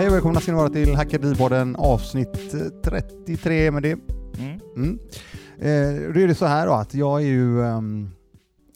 [0.00, 2.52] Hej och välkomna ska ni vara till Hackeripodden avsnitt
[2.84, 3.92] 33 med det.
[4.38, 4.60] Mm.
[4.76, 4.98] Mm.
[5.58, 8.10] Eh, då är det så här då att jag är ju, ehm,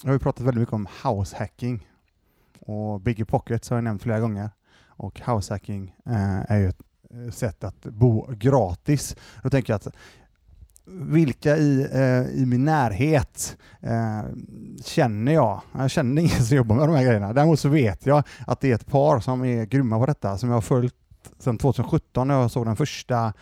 [0.02, 1.88] jag har ju pratat väldigt mycket om house hacking
[2.60, 4.50] och Bigger Pockets har jag nämnt flera gånger
[4.86, 6.80] och house hacking eh, är ju ett
[7.10, 9.16] eh, sätt att bo gratis.
[9.42, 9.94] Då tänker jag att
[10.86, 14.22] vilka i, eh, i min närhet eh,
[14.84, 15.60] känner jag?
[15.72, 17.32] Jag känner ingen som jobbar med de här grejerna.
[17.32, 20.48] Däremot så vet jag att det är ett par som är grymma på detta, som
[20.48, 20.94] jag har följt
[21.38, 23.32] sedan 2017 när jag såg den första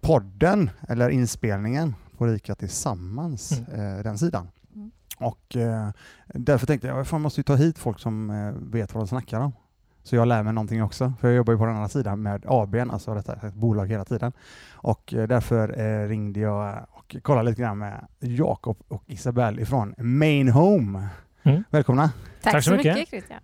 [0.00, 4.48] podden, eller inspelningen på Rika Tillsammans, eh, den sidan.
[4.74, 4.90] Mm.
[5.18, 5.88] Och eh,
[6.26, 9.40] därför tänkte jag, fan måste ju ta hit folk som eh, vet vad de snackar
[9.40, 9.52] om.
[10.02, 12.44] Så jag lär mig någonting också, för jag jobbar ju på den andra sidan med
[12.48, 14.32] ABn, alltså detta ett bolag hela tiden.
[14.72, 19.94] Och eh, därför eh, ringde jag och kollade lite grann med Jakob och Isabelle ifrån
[19.98, 21.08] Main Home.
[21.42, 21.64] Mm.
[21.70, 22.12] Välkomna!
[22.42, 22.94] Tack, Tack så så mycket.
[22.94, 23.40] mycket Christian.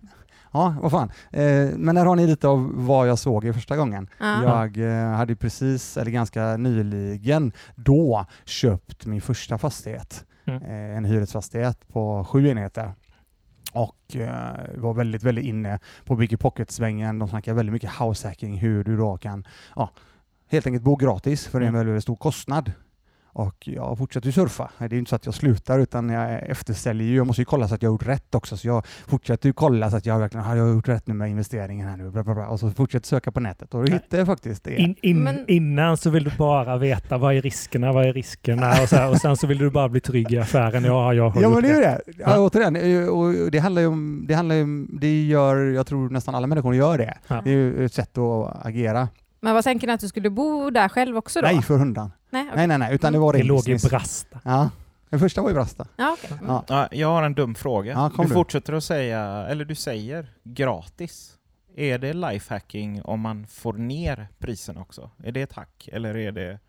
[0.51, 1.11] Ja, vad fan.
[1.31, 4.09] Eh, men här har ni lite av vad jag såg i första gången.
[4.19, 4.43] Ja.
[4.43, 10.25] Jag eh, hade precis, eller ganska nyligen, då köpt min första fastighet.
[10.45, 10.61] Mm.
[10.63, 12.93] Eh, en hyresfastighet på sju enheter.
[13.73, 17.19] Och eh, var väldigt, väldigt inne på Bigger Pocket-svängen.
[17.19, 19.89] De snackar väldigt mycket house hacking, hur du då kan ja,
[20.51, 21.73] helt enkelt bo gratis för en Mm.
[21.73, 22.71] väldigt, väldigt stor kostnad.
[23.37, 24.71] Och jag fortsätter ju surfa.
[24.77, 27.15] Det är inte så att jag slutar utan jag eftersäljer ju.
[27.15, 28.57] Jag måste ju kolla så att jag har gjort rätt också.
[28.57, 31.29] Så jag fortsätter ju kolla så att jag verkligen har jag gjort rätt nu med
[31.29, 32.09] investeringen här nu.
[32.11, 32.47] Bla bla bla.
[32.47, 34.75] Och så fortsätter söka på nätet och då hittar jag faktiskt det.
[34.75, 38.69] In, in, Men- Innan så vill du bara veta vad är riskerna, vad är riskerna
[38.81, 40.83] och, så här, och sen så vill du bara bli trygg i affären.
[40.83, 42.01] Ja, jag har Ja men det är det.
[42.17, 45.87] Ja, återigen, eh, och det handlar ju om, det handlar ju om, det gör, jag
[45.87, 47.17] tror nästan alla människor gör det.
[47.27, 47.41] Ja.
[47.43, 49.07] Det är ju ett sätt att agera.
[49.39, 51.47] Men vad tänker ni att du skulle bo där själv också då?
[51.47, 52.11] Nej för hundan.
[52.29, 52.53] Nej, okej.
[52.55, 53.77] Nej nej nej, utan det var Det låg i.
[53.89, 54.39] Brasta.
[54.43, 54.69] Ja.
[55.09, 55.87] Den första var ju Brasta.
[55.95, 56.17] Ja.
[56.29, 56.45] Mm.
[56.47, 56.63] Ja.
[56.67, 57.91] Ja, jag har en dum fråga.
[57.91, 58.29] Ja, du du.
[58.29, 61.33] fortsätter att säga, eller du säger gratis.
[61.75, 65.11] Är det lifehacking om man får ner priserna också?
[65.23, 65.89] Är det ett hack?
[65.91, 66.59] Eller är, det,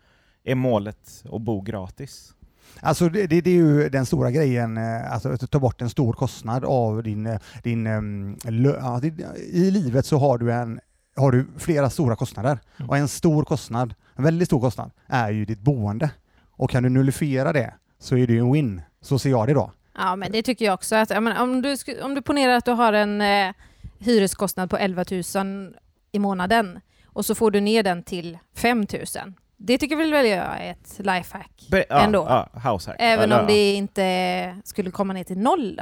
[0.43, 2.33] är målet att bo gratis?
[2.81, 5.89] Alltså det, det, det är ju den stora grejen, eh, alltså att ta bort en
[5.89, 8.99] stor kostnad av din, eh, din ehm, lö,
[9.51, 10.79] I livet så har du, en,
[11.19, 12.59] har du flera stora kostnader.
[12.77, 12.89] Mm.
[12.89, 16.11] Och en stor kostnad, en väldigt stor kostnad, är ju ditt boende.
[16.51, 18.81] Och kan du nullifiera det så är det ju en win.
[19.01, 19.71] Så ser jag det då.
[19.97, 20.95] Ja, men det tycker jag också.
[20.95, 23.53] Att, jag menar, om, du, om du ponerar att du har en eh,
[23.99, 25.73] hyreskostnad på 11 000
[26.11, 28.87] i månaden och så får du ner den till 5 000.
[29.57, 32.47] Det tycker väl jag är ett lifehack Be- ja, ändå.
[32.53, 32.97] Ja, house hack.
[32.99, 35.81] Även Eller, om det inte skulle komma ner till noll.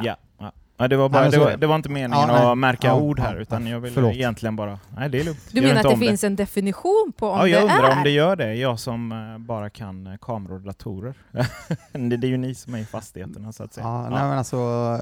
[0.80, 1.58] Ja, det var, bara, Nej, det är var, det.
[1.58, 2.46] det var inte meningen Ja, nej.
[2.52, 4.14] att märka Ja, ord här, utan ja, jag ville förlåt.
[4.14, 4.80] egentligen bara...
[4.98, 5.40] Nej, det är lugnt.
[5.52, 7.98] Du Gör menar att det finns en definition på om Ja, jag det undrar är?
[7.98, 8.54] om det gör det.
[8.56, 11.14] Jag som eh, bara kan eh, kameror och datorer.
[11.92, 13.88] det, det är ju ni som är i fastigheterna, så att säga.
[13.88, 14.10] Ja, Ja.
[14.10, 14.58] Nej, men alltså,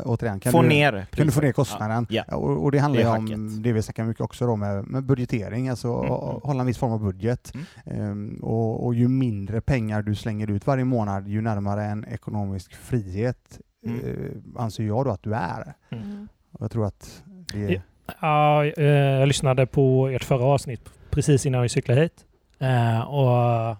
[0.05, 2.07] återigen, kan Få du, ner kan du få ner kostnaden?
[2.09, 2.23] Ja.
[2.31, 4.83] Och, och det handlar Det ju är om det vi snackar mycket också då med,
[4.87, 6.39] med budgetering, alltså Mm, mm.
[6.43, 7.53] hålla en viss form av budget.
[7.85, 8.11] Mm.
[8.11, 12.75] Ehm, och, och ju mindre pengar du slänger ut varje månad, ju närmare en ekonomisk
[12.75, 13.99] frihet Mm.
[14.55, 15.73] eh, anser jag då att du är.
[15.89, 16.27] Mm.
[16.59, 17.23] Jag tror att
[17.53, 17.81] det Ja.
[18.21, 22.25] Ja, eh, jag lyssnade på ert förra avsnitt precis innan vi cyklade hit.
[22.59, 23.75] Eh, och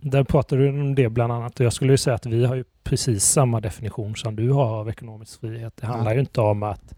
[0.00, 1.60] Där pratade du om det bland annat.
[1.60, 4.66] Och jag skulle ju säga att vi har ju precis samma definition som du har
[4.80, 5.76] av ekonomisk frihet.
[5.76, 6.14] Det handlar Ja.
[6.14, 6.94] ju inte om att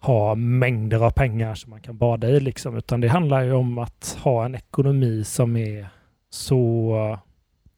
[0.00, 3.78] ha mängder av pengar som man kan bada i liksom, utan det handlar ju om
[3.78, 5.88] att ha en ekonomi som är
[6.30, 7.18] så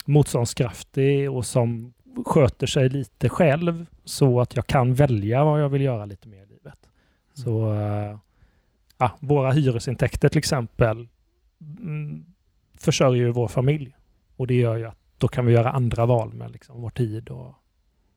[0.04, 1.92] motståndskraftig och som
[2.24, 6.42] sköter sig lite själv så att jag kan välja vad jag vill göra lite mer
[6.42, 6.88] i livet.
[7.34, 8.18] Så eh,
[8.98, 11.08] ja, våra hyresintäkter till exempel
[11.60, 12.24] mm,
[12.74, 13.96] försörjer ju vår familj
[14.36, 17.28] och det gör ju att då kan vi göra andra val med liksom vår tid
[17.28, 17.54] och,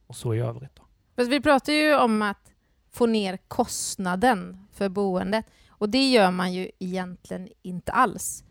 [0.06, 0.76] och så i övrigt.
[0.76, 0.82] Då.
[1.16, 2.52] Fast vi pratar ju om att
[2.90, 8.44] få ner kostnaden för boendet och det gör man ju egentligen inte alls.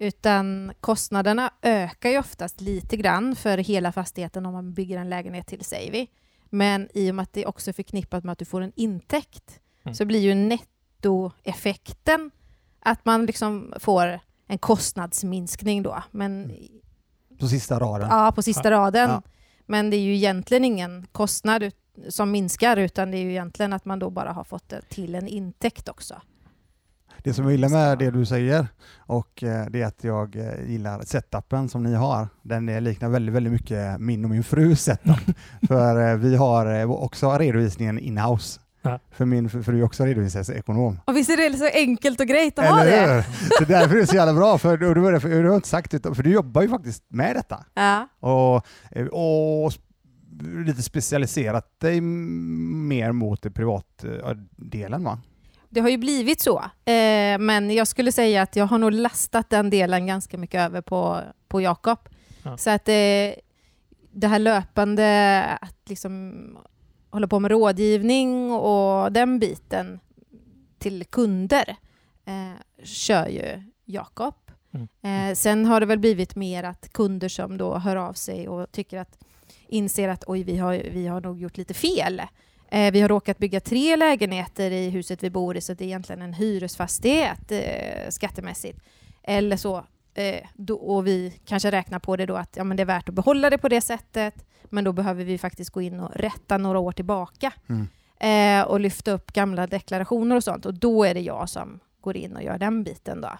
[0.00, 5.46] Utan kostnaderna ökar ju oftast lite grann för hela fastigheten om man bygger en lägenhet
[5.46, 6.10] till, säger vi.
[6.50, 9.60] Men i och med att det också är förknippat med att du får en intäkt
[9.84, 9.94] Mm.
[9.94, 12.30] så blir ju nettoeffekten
[12.80, 16.02] att man liksom får en kostnadsminskning då.
[16.10, 16.56] Men Mm.
[17.38, 18.08] på sista raden.
[18.10, 19.10] Ja, på sista raden.
[19.10, 19.22] Ja.
[19.66, 21.70] Men det är ju egentligen ingen kostnad
[22.08, 25.28] som minskar utan det är ju egentligen att man då bara har fått till en
[25.28, 26.20] intäkt också.
[27.26, 28.66] Det som jag gillar med det du säger
[28.98, 32.28] och eh, det är att jag eh, gillar setupen som ni har.
[32.42, 35.36] Den liknar väldigt, väldigt mycket min och min frus setup.
[35.68, 38.60] för eh, vi har också redovisningen in-house.
[39.10, 41.00] För min fru är också redovisningsekonom.
[41.04, 42.96] Och visst är det så enkelt och grejt att ha det?
[42.96, 43.22] Eller hur?
[43.58, 45.90] Så därför är det så jävla bra, för, och det därför, du har inte sagt
[45.90, 47.64] för du jobbar ju faktiskt med detta.
[47.74, 48.08] Ja.
[48.20, 48.66] Och,
[49.12, 49.72] och
[50.66, 55.20] lite specialiserat dig mer mot det privatdelen va?
[55.68, 56.58] Det har ju blivit så.
[56.84, 60.80] Eh, men jag skulle säga att jag har nog lastat den delen ganska mycket över
[60.80, 61.98] på, på Jakob.
[62.42, 62.56] Ja.
[62.56, 63.32] Så att eh,
[64.12, 66.34] det här löpande, att liksom
[67.10, 70.00] hålla på med rådgivning och den biten
[70.78, 71.76] till kunder
[72.24, 74.34] eh, kör ju Jakob.
[74.74, 75.30] Mm.
[75.30, 78.72] Eh, sen har det väl blivit mer att kunder som då hör av sig och
[78.72, 79.18] tycker att
[79.68, 82.22] inser att oj, vi har, vi har nog gjort lite fel.
[82.76, 85.86] Eh, vi har råkat bygga tre lägenheter i huset vi bor i så det är
[85.86, 88.78] egentligen en hyresfastighet eh, skattemässigt.
[89.22, 89.84] Eller så.
[90.14, 93.08] Eh, då, och vi kanske räknar på det då att ja, men det är värt
[93.08, 94.44] att behålla det på det sättet.
[94.64, 97.88] Men då behöver vi faktiskt gå in och rätta några år tillbaka Mm.
[98.20, 100.66] eh, och lyfta upp gamla deklarationer och sånt.
[100.66, 103.20] Och då är det jag som går in och gör den biten.
[103.20, 103.38] Då.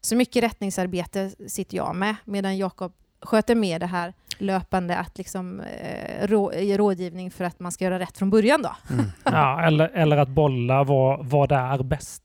[0.00, 5.60] Så mycket rättningsarbete sitter jag med medan Jakob sköter med det här löpande att liksom,
[5.60, 8.62] eh, rå, ge rådgivning för att man ska göra rätt från början.
[8.62, 8.76] Då.
[8.90, 9.06] Mm.
[9.24, 12.22] Ja, eller, eller att bolla vad, vad det är bäst.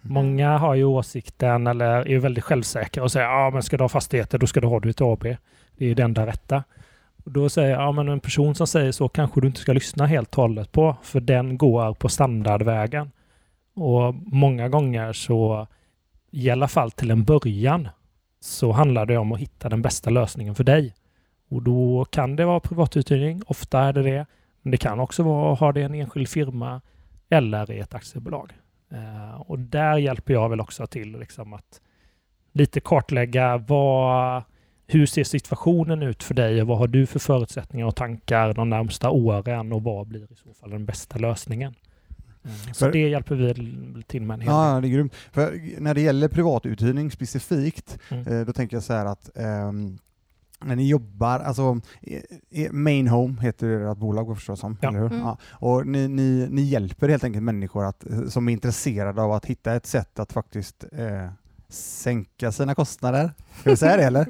[0.00, 3.84] Många har ju åsikten eller är ju väldigt självsäkra och säger ja men ska du
[3.84, 5.22] ha fastigheter då ska du ha det i ett AB.
[5.76, 6.64] Det är ju det enda rätta.
[7.24, 9.72] Och då säger jag, ja men en person som säger så kanske du inte ska
[9.72, 13.10] lyssna helt och hållet på för den går på standardvägen.
[13.74, 15.66] Och många gånger så,
[16.30, 17.88] i alla fall till en början,
[18.40, 20.94] så handlar det om att hitta den bästa lösningen för dig.
[21.52, 24.26] Och då kan det vara privatuthyrning, ofta är det det.
[24.62, 26.80] Men det kan också vara att ha det i en enskild firma
[27.28, 28.52] eller i ett aktiebolag.
[28.92, 31.80] Eh, och där hjälper jag väl också till liksom att
[32.52, 34.42] lite kartlägga vad,
[34.86, 38.70] hur ser situationen ut för dig och vad har du för förutsättningar och tankar de
[38.70, 41.74] närmsta åren och vad blir i så fall den bästa lösningen?
[42.44, 44.50] Eh, så För- det hjälper vi till med en hel.
[44.50, 45.14] Ja, det är grymt.
[45.14, 48.26] För när det gäller privatuthyrning specifikt, Mm.
[48.40, 49.98] eh, då tänker jag så här att ehm,
[50.66, 51.80] när ni jobbar, alltså
[52.70, 54.88] Main Home heter ert bolag vad jag förstår som, Ja.
[54.88, 55.06] eller hur?
[55.06, 55.20] Mm.
[55.20, 55.38] Ja.
[55.52, 59.44] Och ni, ni, ni hjälper helt enkelt människor att, eh, som är intresserade av att
[59.46, 61.28] hitta ett sätt att faktiskt eh,
[61.68, 63.30] sänka sina kostnader.
[63.60, 64.26] Ska vi säga det eller?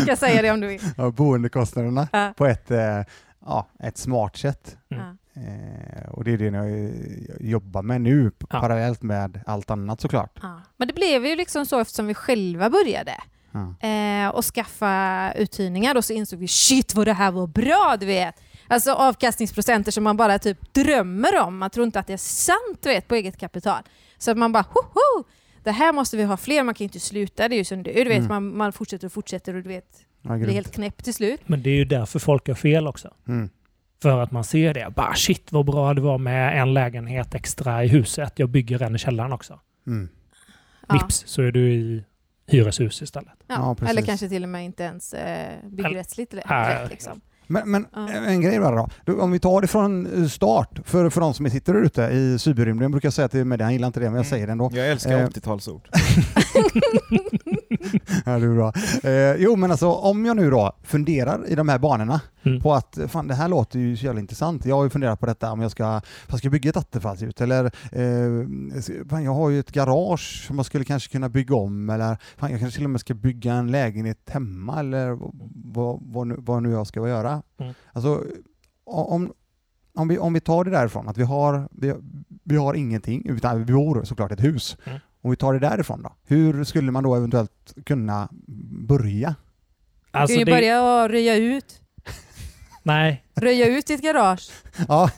[0.00, 0.80] Du kan säga det om du vill.
[0.96, 2.32] ja, boendekostnaderna Ja.
[2.36, 3.02] på ett, eh,
[3.46, 4.76] ja, ett smart sätt.
[4.90, 5.04] Mm.
[5.34, 10.38] Eh, och det är det ni eh, jobbar med nu parallellt med allt annat såklart.
[10.42, 10.60] Ja.
[10.76, 13.12] Men det blev ju liksom så eftersom vi själva började
[13.52, 13.88] Ja.
[13.88, 18.06] eh, och skaffa uthyrningar och så insåg vi shit vad det här var bra, du
[18.06, 18.34] vet.
[18.68, 21.58] Alltså avkastningsprocenter som man bara typ drömmer om.
[21.58, 23.82] Man tror inte att det är sant, du vet, på eget kapital.
[24.18, 25.24] Så att man bara hoho!
[25.62, 27.82] Det här måste vi ha fler, man kan ju inte sluta, det är ju som
[27.82, 28.28] du, du vet, Mm.
[28.28, 29.86] man, man fortsätter och fortsätter och du vet,
[30.22, 31.40] Ja, blir helt knäpp till slut.
[31.46, 33.14] Men det är ju därför folk gör fel också.
[33.28, 33.50] Mm.
[34.02, 34.92] För att man ser det.
[34.96, 38.32] Bara shit vad bra det var med en lägenhet extra i huset.
[38.36, 39.60] Jag bygger en i källaren också.
[39.86, 40.08] Mm.
[40.88, 40.94] Ja.
[40.94, 42.04] Vips så är du i
[42.50, 43.32] hyreshus istället.
[43.46, 43.76] Ja.
[43.80, 43.86] Ja.
[43.88, 46.44] Eller kanske till och med inte ens eh, byggrättsligt rätt.
[46.48, 46.86] Nej.
[46.90, 47.20] Liksom.
[47.46, 48.08] Men, men Ja.
[48.12, 49.22] en grej bara då.
[49.22, 52.90] Om vi tar det från start, för, för de som sitter där ute i cyberrymden,
[52.90, 54.30] brukar jag säga till Medde, han gillar inte det, men jag Mm.
[54.30, 54.70] säger det ändå.
[54.74, 55.26] Jag älskar Eh.
[55.28, 55.88] 80-talsord.
[58.24, 58.72] ja, det är bra.
[59.10, 62.60] Eh, jo, men alltså om jag nu då funderar i de här banorna Mm.
[62.60, 64.64] på att fan, det här låter ju så jävla intressant.
[64.66, 67.40] Jag har ju funderat på detta om jag ska, fan, ska jag bygga ett attefallshus
[67.40, 68.46] eller eh,
[69.08, 72.50] fan, jag har ju ett garage som jag skulle kanske kunna bygga om eller fan,
[72.50, 75.18] jag kanske till och med ska bygga en lägenhet hemma eller
[75.72, 77.42] vad, vad, nu, vad nu jag ska göra.
[77.58, 77.74] Mm.
[77.92, 78.24] Alltså,
[78.86, 79.32] om,
[79.94, 81.94] om, vi, om vi tar det därifrån, att vi har, vi,
[82.44, 84.76] vi har ingenting, utan vi bor såklart ett hus.
[84.84, 84.98] Mm.
[85.22, 88.28] Om vi tar det därifrån då, hur skulle man då eventuellt kunna
[88.88, 89.34] börja?
[90.12, 91.80] Du Alltså kan ju det, börja att röja ut.
[92.82, 94.50] Nej, Röja ut ditt garage.
[94.88, 95.10] Ja,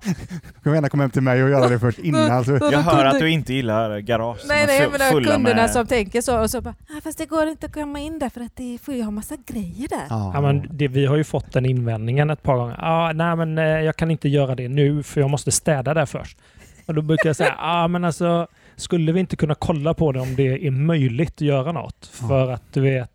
[0.55, 2.45] du kan gärna komma hem till mig och göra det först innan.
[2.45, 6.21] Så, Jag hör att du inte gillar garage Nej, nej, men kunderna med- som tänker
[6.21, 8.57] så och så bara, ah, fast det går inte att komma in där för att
[8.57, 10.07] det får ju ha massa grejer där.
[10.11, 10.31] ja.
[10.35, 12.77] ja, men det, vi har ju fått den invändningen ett par gånger.
[12.81, 16.07] Ah, nej, men eh, jag kan inte göra det nu för jag måste städa där
[16.07, 16.39] först.
[16.87, 18.47] Och då brukar jag säga, ah, men alltså
[18.83, 22.07] skulle vi inte kunna kolla på det om det är möjligt att göra något?
[22.07, 23.12] För att du vet,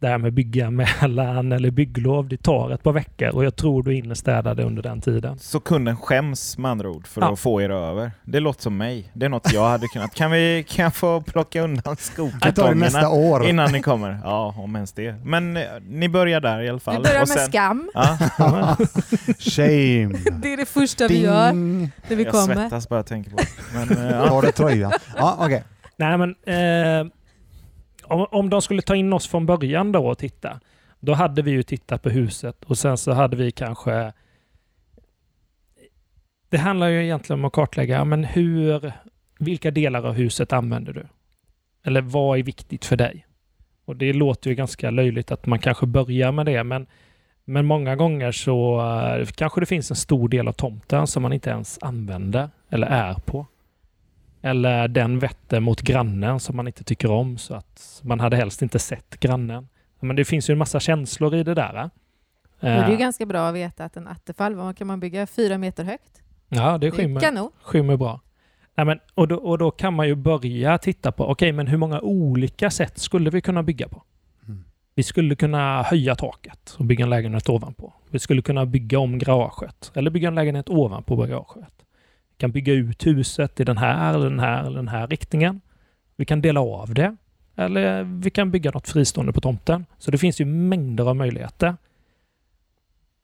[0.00, 3.92] det här med bygganmälan eller bygglov, det tar ett par veckor och jag tror du
[3.94, 5.38] hinner städa det under den tiden.
[5.38, 7.32] Så kunden skäms med andra ord för Ja.
[7.32, 8.12] att få er över.
[8.24, 9.10] Det låter som mig.
[9.14, 10.14] Det är något jag hade kunnat.
[10.14, 13.46] Kan, vi, kan jag få plocka undan Jag skokartongerna nästa år.
[13.48, 14.18] innan ni kommer?
[14.24, 15.14] Ja, om ens det.
[15.24, 16.96] Men eh, ni börjar där i alla fall.
[16.96, 17.90] Vi börjar Och med sen- skam.
[17.94, 18.18] Ja,
[19.38, 20.18] Shame.
[20.42, 21.90] Det är det första vi gör Ding.
[22.08, 22.54] när vi jag kommer.
[22.54, 23.48] svettas bara jag tänker på det.
[23.74, 24.28] Men, eh, ja.
[24.28, 24.92] Ta det tröjan.
[25.16, 25.64] Ja, okej.
[25.96, 27.12] Nej, men eh,
[28.10, 30.60] om, om de skulle ta in oss från början då och titta,
[31.00, 34.12] då hade vi ju tittat på huset och sen så hade vi kanske...
[36.50, 38.92] Det handlar ju egentligen om att kartlägga, men hur,
[39.38, 41.06] vilka delar av huset använder du?
[41.84, 43.26] Eller vad är viktigt för dig?
[43.84, 46.86] Och det låter ju ganska löjligt att man kanske börjar med det, men,
[47.44, 51.32] men många gånger så eh, kanske det finns en stor del av tomten som man
[51.32, 53.46] inte ens använder eller är på.
[54.42, 58.62] Eller den vetter mot grannen som man inte tycker om så att man hade helst
[58.62, 59.68] inte sett grannen.
[60.00, 61.90] Men det finns ju en massa känslor i det där.
[62.60, 65.26] Det är ju Eh, ganska bra att veta att en attefall, vad kan man bygga
[65.26, 66.22] fyra meter högt?
[66.48, 68.20] Ja, det skymmer, skymmer bra.
[68.74, 71.76] Nej, men, och, då, och då kan man ju börja titta på, okej, men hur
[71.76, 74.02] många olika sätt skulle vi kunna bygga på?
[74.46, 74.64] Mm.
[74.94, 77.92] Vi skulle kunna höja taket och bygga en lägenhet ovanpå.
[78.10, 81.77] Vi skulle kunna bygga om garaget eller bygga en lägenhet ovanpå garaget.
[82.38, 85.60] Kan bygga ut huset i den här, eller den här eller den här riktningen.
[86.16, 87.16] Vi kan dela av det.
[87.56, 89.86] Eller vi kan bygga något fristående på tomten.
[89.98, 91.76] Så det finns ju mängder av möjligheter.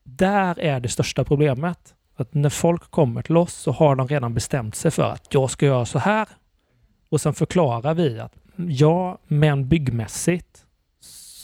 [0.03, 1.95] Där är det största problemet.
[2.15, 5.51] Att när folk kommer till oss så har de redan bestämt sig för att jag
[5.51, 6.27] ska göra så här.
[7.09, 10.65] Och sen förklarar vi att ja, men byggmässigt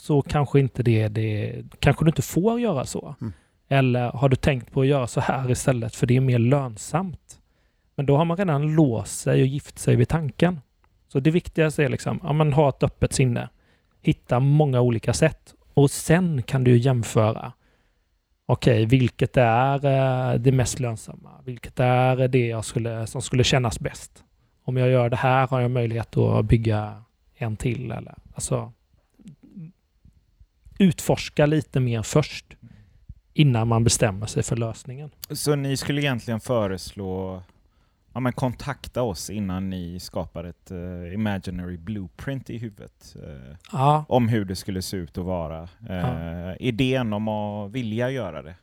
[0.01, 3.15] så kanske inte det, det kanske du inte får göra så.
[3.21, 3.33] Mm.
[3.67, 7.40] Eller har du tänkt på att göra så här istället för det är mer lönsamt?
[8.01, 10.61] Men då har man redan låst sig och gift sig vid tanken.
[11.07, 13.49] Så det viktigaste är liksom, ja, men ha ett öppet sinne.
[14.01, 17.53] Hitta många olika sätt och sen kan du jämföra.
[18.45, 21.29] Okej, vilket är eh, det mest lönsamma?
[21.45, 24.23] Vilket är det jag skulle, som skulle kännas bäst?
[24.63, 27.03] Om jag gör det här har jag möjlighet att bygga
[27.35, 27.91] en till.
[27.91, 28.73] Eller, alltså,
[30.79, 32.45] utforska lite mer först
[33.33, 35.11] innan man bestämmer sig för lösningen.
[35.29, 37.43] Så ni skulle egentligen föreslå
[38.13, 44.05] Ja, men kontakta oss innan ni skapar ett eh, imaginary blueprint i huvudet eh, Ja,
[44.09, 45.69] om hur det skulle se ut att vara.
[45.89, 48.55] Eh, Idén om att vilja göra det.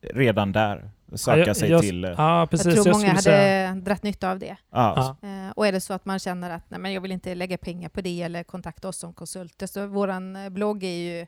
[0.00, 0.90] Redan där.
[1.14, 2.14] Söka jag- sig jag- till...
[2.18, 2.74] ja Jag precis.
[2.74, 4.56] tror många skulle hade säga- dratt nytta av det.
[4.72, 5.52] ja, Ja.
[5.56, 7.88] Och är det så att man känner att nej, men jag vill inte lägga pengar
[7.88, 10.88] på det eller kontakta oss som konsulter, så vår blogg är
[11.20, 11.26] ju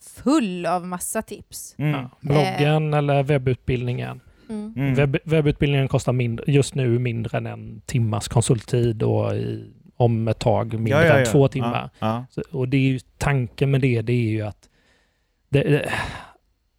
[0.00, 1.74] full av massa tips.
[1.78, 1.90] Mm.
[1.92, 4.20] Ja, bloggen eller webbutbildningen.
[4.48, 4.72] Mm.
[4.76, 4.94] Mm.
[4.94, 10.38] Webb, webbutbildningen kostar mindre, just nu mindre än en timmas konsulttid och i, om ett
[10.38, 11.26] tag mindre Ja, ja, än ja.
[11.26, 11.90] två timmar.
[11.98, 12.24] Ja, ja.
[12.30, 14.68] Så, och det är ju, tanken med det, det är ju att
[15.48, 15.90] det, det-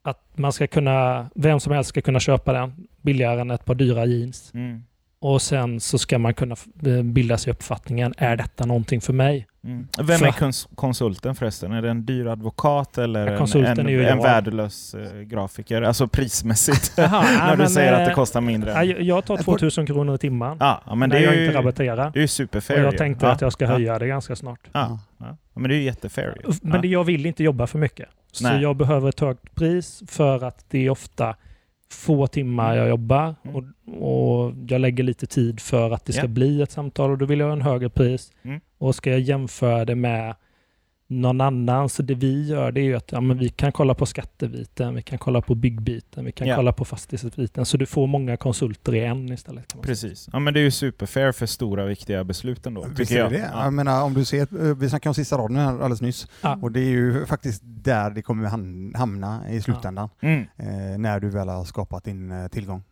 [0.02, 3.76] att man ska kunna, vem som helst ska kunna köpa den billigare än ett par
[3.76, 4.52] dyra jeans.
[4.54, 4.84] Mm.
[5.22, 9.48] Och sen så ska man kunna eh, bilda sig uppfattningen, är detta någonting för mig?
[9.64, 9.88] Mm.
[9.98, 11.72] Vem För- är kons konsulten förresten?
[11.72, 15.22] Är det en dyr advokat eller Ja, en, konsulten en, är ju en värdelös eh,
[15.22, 15.82] grafiker?
[15.82, 16.94] Alltså prismässigt.
[16.98, 17.22] Jaha,
[17.56, 18.72] När du säger att det eh, kostar mindre.
[18.72, 20.58] ja, jag- tar Jag 2000 kronor i timmen.
[20.60, 22.12] Ja, men när det är jag ju, inte rabatterar.
[22.14, 22.80] det är superfair.
[22.80, 23.32] Och jag tänkte ja.
[23.32, 23.72] att jag ska ja.
[23.72, 24.60] höja det ganska snart.
[24.72, 25.26] Ja, ja.
[25.54, 26.36] ja, men det är ju jättefair.
[26.62, 26.82] Men ja.
[26.82, 28.10] det, jag vill inte jobba för mycket.
[28.32, 28.62] Så Nej.
[28.62, 31.36] jag behöver ett högt pris för att det är ofta
[31.92, 33.56] få timmar jag jobbar Mm.
[33.56, 33.64] och,
[34.48, 36.28] och jag lägger lite tid för att det ska Ja.
[36.28, 38.32] bli ett samtal och då vill jag ha en högre pris.
[38.44, 38.60] Mm.
[38.78, 40.36] Och ska jag jämföra det med
[41.12, 43.94] någon annan, så det vi gör det är ju att ja, men vi kan kolla
[43.94, 46.56] på skattebiten, vi kan kolla på byggbiten, vi kan Ja.
[46.56, 47.66] kolla på fastighetsbiten.
[47.66, 49.68] Så du får många konsulter i en istället.
[49.68, 50.10] Kan man säga.
[50.10, 50.30] Precis.
[50.34, 52.86] Ja, men det är ju superfair för stora viktiga beslut ändå.
[52.98, 53.32] Visst jag.
[53.32, 53.50] det?
[53.54, 53.64] Ja.
[53.64, 56.60] Jag menar, om du ser, eh, vi snackade om sista raden här alldeles nyss Ja.
[56.62, 60.42] och det är ju faktiskt där det kommer ham- hamna i slutändan Mm.
[60.58, 62.84] eh, när du väl har skapat din eh, tillgång.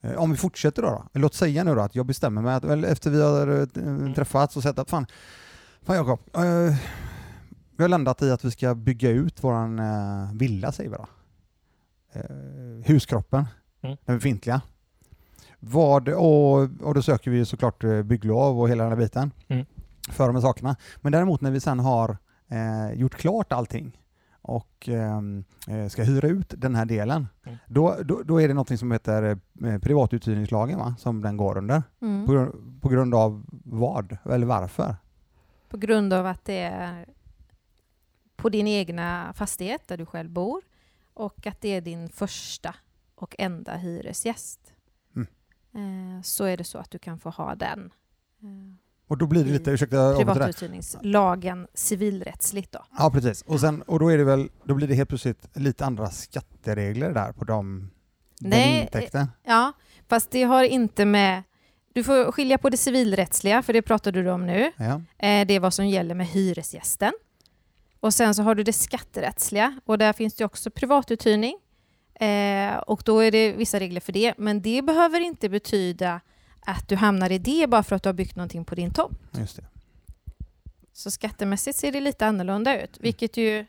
[0.00, 2.64] Eh, om vi fortsätter då, då, låt säga nu då att jag bestämmer mig att,
[2.84, 5.06] efter vi har träffats och sett att fan,
[5.86, 6.74] fan Jakob, eh,
[7.82, 11.06] vi har landat i att vi ska bygga ut våran eh, villa säger vi då.
[12.12, 13.46] Eh, huskroppen,
[13.82, 13.96] Mm.
[14.04, 14.60] den befintliga.
[15.60, 19.66] Vad, och, och då söker vi såklart eh, bygglov och hela den här biten Mm.
[20.10, 20.76] för de här sakerna.
[21.00, 22.16] Men däremot när vi sen har
[22.48, 23.98] eh, gjort klart allting
[24.42, 27.58] och ehm, eh, ska hyra ut den här delen, Mm.
[27.66, 29.22] då, då, då är det något som heter
[29.64, 30.94] eh, privatuthyrningslagen va?
[30.98, 31.82] som den går under.
[32.02, 32.26] Mm.
[32.26, 34.96] På, grund- på grund av vad eller varför?
[35.68, 37.06] På grund av att det är
[38.42, 40.62] på din egna fastighet där du själv bor
[41.14, 42.74] och att det är din första
[43.14, 44.60] och enda hyresgäst.
[45.16, 45.26] Mm.
[46.16, 47.92] Eh, Så är det så att du kan få ha den.
[48.42, 48.48] eh,
[49.08, 50.14] Och då blir det lite, ursäkta.
[50.16, 52.84] Privatuthyrningslagen civilrättsligt då.
[52.98, 55.86] Ja precis, och, sen, och då, är det väl, då blir det helt plötsligt lite
[55.86, 57.90] andra skatteregler där på de
[58.40, 59.26] Nej, intäkten.
[59.44, 59.72] Ja,
[60.08, 61.42] fast det har inte med...
[61.94, 64.72] Du får skilja på det civilrättsliga, för det pratade du om nu.
[64.76, 64.84] Ja.
[65.18, 67.12] Eh, Det är vad som gäller med hyresgästen.
[68.02, 71.58] Och sen så har du det skatterättsliga och där finns det också privatuthyrning.
[72.14, 74.34] Eh, och då är det vissa regler för det.
[74.38, 76.20] Men det behöver inte betyda
[76.60, 79.18] att du hamnar i det bara för att du har byggt någonting på din tomt.
[79.38, 79.64] Just det.
[80.92, 83.66] Så skattemässigt ser det lite annorlunda ut, vilket ju är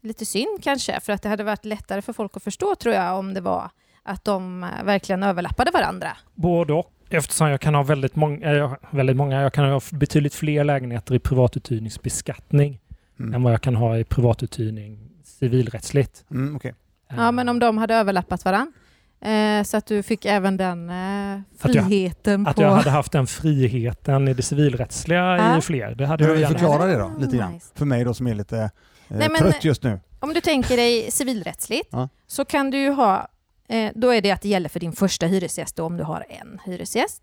[0.00, 3.18] lite synd kanske, för att det hade varit lättare för folk att förstå tror jag
[3.18, 3.70] om det var
[4.02, 6.16] att de eh, verkligen överlappade varandra.
[6.34, 6.90] Både och.
[7.10, 11.14] Eftersom jag kan ha väldigt många, eh, väldigt många, jag kan ha betydligt fler lägenheter
[11.14, 12.80] i privatuthyrningsbeskattning
[13.18, 13.42] än Mm.
[13.42, 16.24] vad jag kan ha i privatuthyrning civilrättsligt.
[16.30, 16.74] Mm, okej.
[17.16, 18.72] Ja, men om de hade överlappat varandra
[19.20, 22.62] Eh, så att du fick även den eh, Att jag- friheten Att på...
[22.62, 25.58] jag hade haft den friheten i det civilrättsliga Ja.
[25.58, 26.58] i fler, det hade jag du gärna.
[26.58, 27.52] förklara det då, lite grann?
[27.52, 27.66] Nice.
[27.74, 28.68] För mig då som är lite eh,
[29.08, 30.00] Nej, men- trött just nu.
[30.20, 32.08] Om du tänker dig civilrättsligt Ja.
[32.26, 33.28] så kan du ju ha,
[33.68, 36.24] eh, då är det att det gäller för din första hyresgäst då, om du har
[36.28, 37.22] en hyresgäst.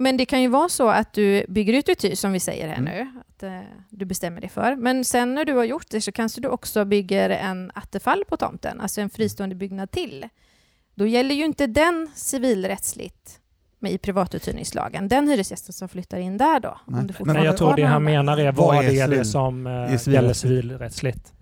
[0.00, 2.68] Men det kan ju vara så att du bygger ut ditt hus som vi säger
[2.68, 2.84] här Mm.
[2.94, 4.76] nu, att eh, du bestämmer dig för.
[4.76, 8.36] Men sen när du har gjort det så kanske du också bygger en attefall på
[8.36, 10.28] tomten, alltså en fristående byggnad till.
[10.94, 13.40] Då gäller ju inte den civilrättsligt
[13.78, 16.80] med i privatuthyrningslagen, den hyresgästen som flyttar in där då.
[16.86, 17.00] Nej.
[17.00, 19.14] Om du Men jag tror det han menar är Vad vad är det är det
[19.14, 20.14] civil- som eh, civilrättsligt?
[20.14, 21.32] gäller civilrättsligt.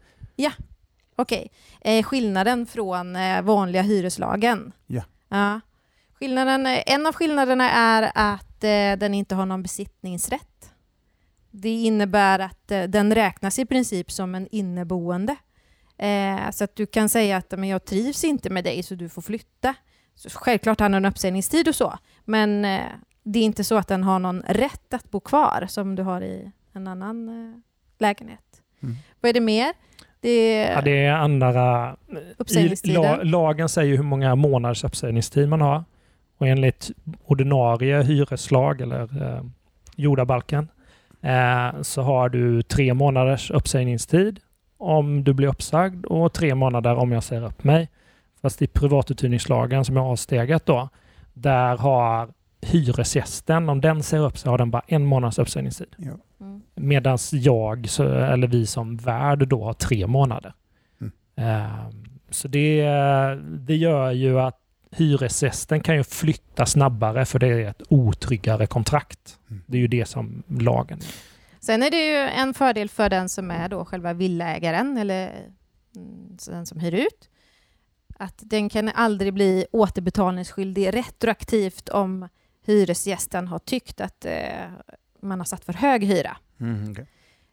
[1.18, 1.50] Okej.
[1.80, 4.72] Eh, skillnaden från vanliga hyreslagen?
[4.86, 5.02] Ja.
[5.28, 5.60] ja.
[6.18, 10.72] Skillnaden, en av skillnaderna är att eh, den inte har någon besittningsrätt.
[11.50, 15.36] Det innebär att eh, den räknas i princip som en inneboende.
[15.98, 19.08] Eh, så att du kan säga att men jag trivs inte med dig så du
[19.08, 19.74] får flytta.
[20.14, 22.62] Så självklart har den en uppsägningstid och så, men
[23.22, 26.20] det är inte så att den har någon rätt att bo kvar som du har
[26.20, 27.62] i en annan
[27.98, 28.62] lägenhet.
[28.82, 28.96] Mm.
[29.20, 29.72] Vad är det mer?
[30.20, 31.96] Det Ja, det är andra...
[32.48, 35.84] I la, lagen säger hur många månaders uppsägningstid man har.
[36.38, 36.90] Och enligt
[37.24, 39.42] ordinarie hyreslag eller eh,
[39.96, 40.68] jordabalken
[41.22, 44.40] eh, så har du tre månaders uppsägningstid
[44.78, 47.88] om du blir uppsagd och tre månader om jag säger upp mig.
[48.42, 50.88] Fast i privatuthyrningslagen som är avsteget då,
[51.34, 52.28] där har
[52.60, 55.94] hyresgästen, om den säger upp sig, har den bara en månads uppsägningstid.
[55.96, 56.12] Ja.
[56.40, 56.62] Mm.
[56.74, 60.52] Medan jag, så- eller vi som värd då har tre månader.
[61.00, 61.12] Mm.
[61.36, 62.82] Ehm, Så det,
[63.58, 64.58] det gör ju att
[64.90, 69.38] hyresgästen kan ju flytta snabbare för det är ett otryggare kontrakt.
[69.50, 69.62] Mm.
[69.66, 71.00] Det är ju det som lagen
[71.60, 75.26] Sen är det ju en fördel för den som är då själva villaägaren eller
[75.96, 77.28] mm, den som hyr ut.
[78.18, 82.28] Att den kan aldrig bli återbetalningsskyldig retroaktivt om
[82.66, 84.70] hyresgästen har tyckt att eh,
[85.20, 86.36] man har satt för hög hyra.
[86.60, 87.06] Mm, okej.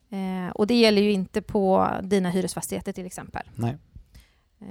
[0.10, 3.44] Eh, och det gäller ju inte på dina hyresfastigheter till exempel.
[3.56, 3.78] Nej.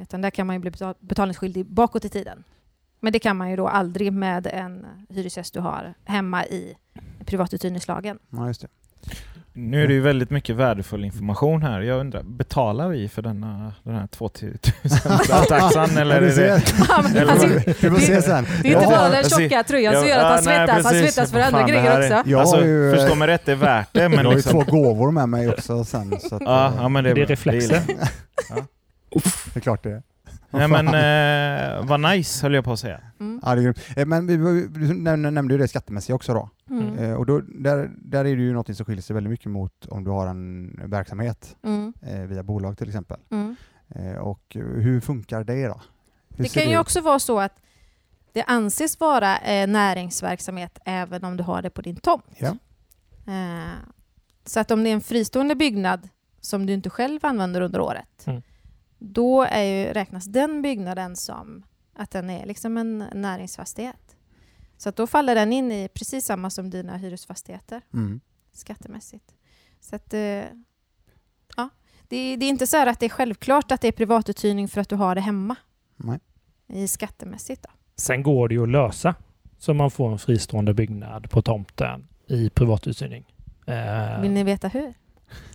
[0.02, 2.44] Utan där kan man ju bli betal- betalningsskyldig bakåt i tiden.
[3.00, 6.74] Men det kan man ju då aldrig med en hyresgäst du har hemma i
[7.26, 8.18] privatuthyrningslagen.
[8.31, 8.68] Ja, just det.
[9.55, 11.81] Nu är det ju väldigt mycket värdefull information här.
[11.81, 16.55] Jag undrar, betalar vi för denna, den här 2000-taxan eller är det...
[17.28, 18.44] alltså, Vi får se sen.
[18.44, 20.85] det är inte Jag bara den alltså, tjocka tröjan som gör att han svettas.
[20.85, 22.31] Han svettas för andra grejer också.
[22.31, 24.64] Jag alltså, ju, förstå mig rätt, det är värt det, jag men har ju liksom...
[24.64, 26.20] två gåvor med mig också sen.
[26.20, 27.83] Så att, Ja, eh, ja, men det, är det reflexer?
[29.14, 30.03] Det är klart det är.
[30.51, 33.01] Nej men eh, vad nice höll jag på att säga.
[33.20, 33.40] Mm.
[33.44, 33.79] Ja, det är grymt.
[33.96, 36.51] Eh, Men vi, vi, du nämnde, ju det skattemässiga också då.
[36.70, 36.98] Mm.
[36.98, 39.87] Eh, och då, där, där är det ju något som skiljer sig väldigt mycket mot
[39.87, 41.92] om du har en verksamhet Mm.
[42.03, 43.16] eh, via bolag till exempel.
[43.31, 43.57] Mm.
[43.94, 45.81] Eh, och hur funkar det då?
[46.37, 46.81] Hur Det kan ju ut?
[46.81, 47.57] också vara så att
[48.33, 52.25] det anses vara eh, näringsverksamhet även om du har det på din tomt.
[52.38, 52.57] Ja.
[53.27, 53.72] Eh,
[54.44, 56.09] så att om det är en fristående byggnad
[56.40, 58.42] som du inte själv använder under året, Mm.
[59.05, 61.62] Då är ju, räknas den byggnaden som
[61.95, 64.17] att den är liksom en näringsfastighet.
[64.77, 68.21] Så att då faller den in i precis samma som dina hyresfastigheter Mm.
[68.53, 69.35] skattemässigt.
[69.81, 70.21] Så att, eh,
[71.57, 71.69] ja,
[72.09, 74.81] det, det är inte så här att det är självklart att det är privatuthyrning för
[74.81, 75.57] att du har det hemma
[75.97, 76.19] Nej.
[76.69, 77.62] i skattemässigt.
[77.62, 77.69] Då.
[77.97, 79.15] Sen går det ju att lösa
[79.59, 83.35] så man får en fristående byggnad på tomten i privatuthyrning.
[83.67, 84.95] Eh, Vill ni veta hur?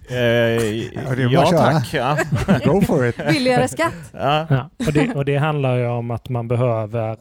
[0.10, 1.94] Eh, ja tack.
[1.94, 2.18] Ja.
[2.66, 3.18] Go for it!
[3.18, 3.94] Billigare skatt?
[4.12, 4.48] Ja.
[4.50, 7.18] Ja, och, det, och det handlar ju om att man behöver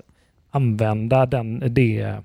[0.51, 2.17] använda den, det,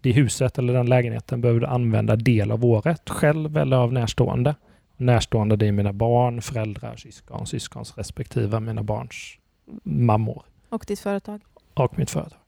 [0.00, 4.54] det huset eller den lägenheten behöver du använda del av året själv eller av närstående.
[4.96, 9.36] Närstående det är mina barn, föräldrar, syskon, syskons respektive mina barns
[9.82, 11.40] mammor Och ditt företag?
[11.74, 12.38] och mitt företag.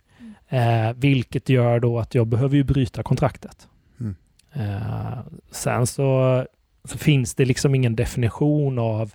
[0.48, 3.68] Eh, vilket gör då att jag behöver ju bryta kontraktet.
[4.00, 4.16] Mm.
[4.52, 5.18] Eh,
[5.50, 6.46] sen så
[6.88, 9.12] finns det liksom ingen definition av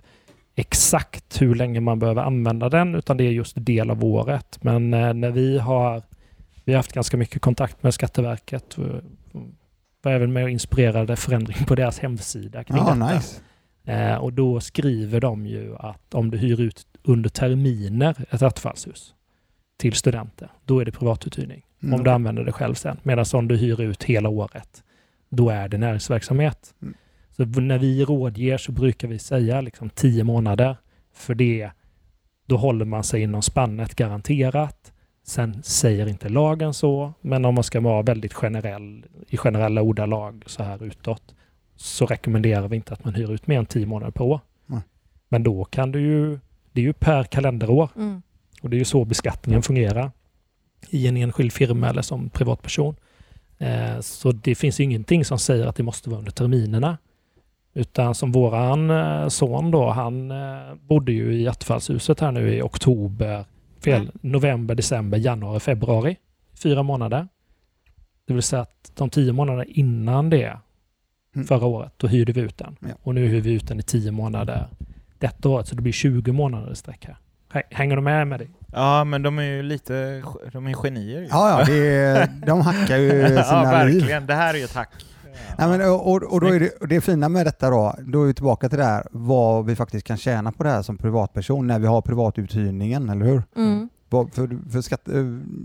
[0.54, 4.58] exakt hur länge man behöver använda den utan det är just del av året.
[4.62, 6.02] Men eh, när vi har
[6.64, 9.00] vi har haft ganska mycket kontakt med Skatteverket och
[10.02, 12.94] var även med och inspirerade förändring på deras hemsida kring detta.
[12.94, 13.40] nice.
[13.84, 19.14] Eh, och då skriver de ju att om du hyr ut under terminer ett attefallshus
[19.76, 21.66] till studenter, då är det privatuthyrning.
[21.82, 21.94] Mm.
[21.94, 22.96] Om du använder det själv sen.
[23.02, 24.82] Medan om du hyr ut hela året,
[25.28, 26.74] då är det näringsverksamhet.
[26.82, 26.94] Mm.
[27.40, 30.76] Så när vi rådger så brukar vi säga liksom 10 månader.
[31.12, 31.70] För det,
[32.46, 34.92] då håller man sig inom spannet garanterat.
[35.26, 40.42] Sen säger inte lagen så, men om man ska vara väldigt generell i generella ordalag
[40.46, 41.34] så här utåt
[41.76, 44.40] så rekommenderar vi inte att man hyr ut mer än 10 månader per år.
[44.66, 44.80] Nej.
[45.28, 46.38] Men då kan du ju,
[46.72, 47.88] det är ju per kalenderår.
[47.96, 48.22] Mm.
[48.62, 50.10] Och det är ju så beskattningen fungerar
[50.90, 52.96] i en enskild firma eller som privatperson.
[53.58, 56.98] Eh, så det finns ingenting som säger att det måste vara under terminerna.
[57.74, 62.62] Utan som våran eh, son då, han eh, bodde ju i Attefallshuset här nu i
[62.62, 63.44] oktober,
[63.84, 66.16] fel, november, december, januari, februari.
[66.62, 67.28] Fyra månader.
[68.26, 70.56] Det vill säga att de tio månaderna innan det,
[71.34, 71.46] Mm.
[71.46, 72.76] förra året, då hyrde vi ut den.
[72.80, 72.88] Ja.
[73.02, 74.66] Och nu hyr vi ut den i tio månader
[75.18, 77.16] detta året, så det blir 20 månader sträck här.
[77.52, 78.46] Hä- Hänger du med med det?
[78.72, 81.20] Ja, men de är ju lite de är genier.
[81.20, 81.26] ju.
[81.30, 83.94] Ja, ja, det är, de hackar ju ja, sina liv.
[83.94, 84.26] verkligen.
[84.26, 84.90] Det här är ju ett hack.
[85.58, 88.22] Nej, men, och, och, och då är det, och det fina med detta då, då
[88.22, 90.98] är vi tillbaka till det här vad vi faktiskt kan tjäna på det här som
[90.98, 93.42] privatperson när vi har privatuthyrningen, eller hur?
[93.56, 93.88] Mm.
[94.08, 95.14] Vad- För, för skatt, eh,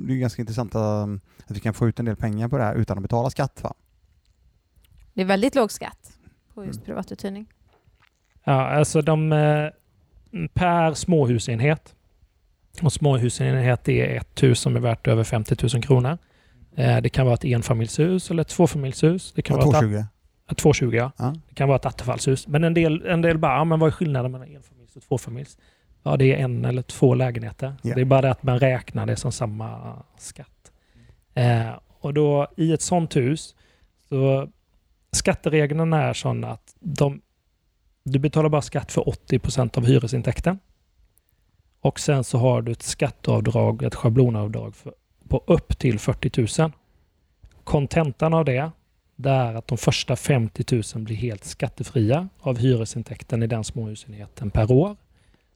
[0.07, 1.09] det är ganska intressant att
[1.47, 3.59] vi kan få ut en del pengar på det här utan att betala skatt.
[3.63, 3.73] Va?
[5.13, 6.13] Det är väldigt låg skatt
[6.53, 6.85] på just Mm.
[6.85, 7.45] privatuthyrning.
[8.43, 9.69] Ja, alltså de eh,
[10.53, 11.95] per småhusenhet.
[12.81, 16.17] Och småhusenhet är ett hus som är värt över 50 000 kronor.
[16.75, 19.33] Eh, det kan vara ett enfamiljshus eller ett tvåfamiljshus.
[19.35, 20.05] Det kan Ja, vara ett, 220.
[20.51, 21.11] ett 220, ja.
[21.17, 21.33] Ja.
[21.49, 22.47] Det kan vara ett attefallshus.
[22.47, 25.57] Men en del, en del bara, ja, men vad är skillnaden mellan enfamiljs och tvåfamiljs?
[26.03, 27.75] Ja, det är en eller två lägenheter.
[27.81, 27.95] Ja.
[27.95, 30.71] Det är bara det att man räknar det som samma skatt.
[31.33, 33.55] Eh, och då i ett sånt hus,
[34.09, 34.47] så
[35.11, 37.21] skattereglerna är sådana att de,
[38.03, 40.59] du betalar bara skatt för 80 procent av hyresintäkten.
[41.81, 44.93] Och sen så har du ett skatteavdrag, ett schablonavdrag för,
[45.29, 46.71] på upp till 40 000.
[47.63, 48.71] Kontentan av det,
[49.15, 54.51] det är att de första 50 000 blir helt skattefria av hyresintäkten i den småhusenheten
[54.51, 54.95] per år.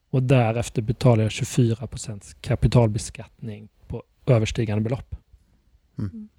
[0.09, 5.15] Och därefter betalar jag 24 procents kapitalbeskattning på överstigande belopp.
[5.97, 6.29] Mm.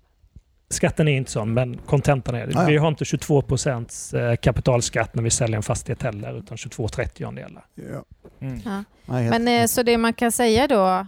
[0.69, 2.53] Skatten är inte sån, men kontentan är det.
[2.53, 2.67] Ja, ja.
[2.67, 6.89] Vi har inte 22 procents eh, kapitalskatt när vi säljer en fastighet heller, utan 22
[6.89, 8.05] 30 Ja.
[8.41, 8.61] Mm.
[8.65, 8.85] Ja.
[9.07, 11.07] Men eh, så det man kan säga då,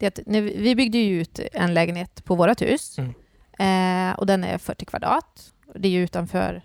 [0.00, 4.10] det är att när vi, vi byggde ju ut en lägenhet på vårt hus Mm.
[4.12, 5.52] eh, och den är 40 kvadrat.
[5.74, 6.62] Det är ju utanför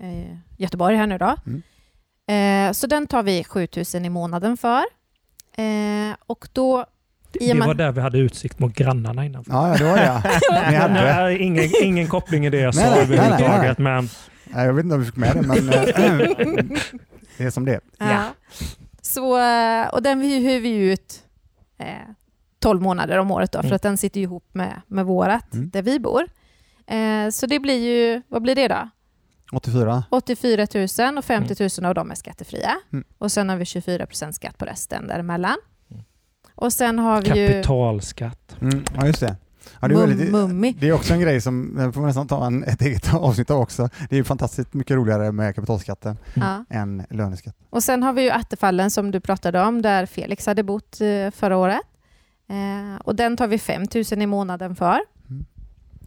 [0.00, 1.36] eh, Göteborg här nu då.
[1.46, 1.62] Mm.
[2.68, 4.82] Eh, så den tar vi 7000 i månaden för.
[5.56, 6.86] Eh, och då...
[7.32, 9.44] Det var där vi hade utsikt mot grannarna innan.
[9.48, 10.22] Ja, ja, det var det.
[10.70, 11.14] Ni hade det.
[11.14, 13.78] Nej, ingen, ingen koppling i det jag sa Nej, nej, nej, nej, överhuvudtaget.
[13.78, 14.08] Men
[14.44, 15.84] Nej, Jag vet inte om vi fick med det, men eh,
[17.38, 17.80] det är som det är.
[17.98, 18.24] ja.
[19.02, 21.22] Så, eh, och den hyr vi ut
[22.58, 23.76] 12 månader om året då, för Mm.
[23.76, 25.70] att den sitter ihop med, med vårat, Mm.
[25.70, 26.22] där vi bor.
[26.86, 28.88] Eh, så det blir ju, vad blir det då?
[29.52, 30.04] 84.
[30.10, 30.66] 84
[30.98, 32.70] 000 och 50 000 av dem är skattefria.
[32.92, 33.04] Mm.
[33.18, 35.56] Och sen har vi 24 procent skatt på resten däremellan.
[35.90, 36.02] Mm.
[36.54, 38.56] Och sen har vi ju kapitalskatt.
[38.60, 39.36] Mm, ja, just det.
[39.80, 39.98] Ja, det, är
[40.30, 42.82] mum, väldigt, det är också en grej som den får man nästan ta en, ett
[42.82, 43.88] eget avsnitt av också.
[44.08, 46.64] Det är ju fantastiskt mycket roligare med kapitalskatten Ja.
[46.70, 47.56] än löneskatt.
[47.70, 51.30] Och sen har vi ju Attefallen som du pratade om, där Felix hade bott eh,
[51.30, 51.80] förra året.
[52.48, 55.00] Eh, och den tar vi 5 000 i månaden för.
[55.30, 55.46] Mm.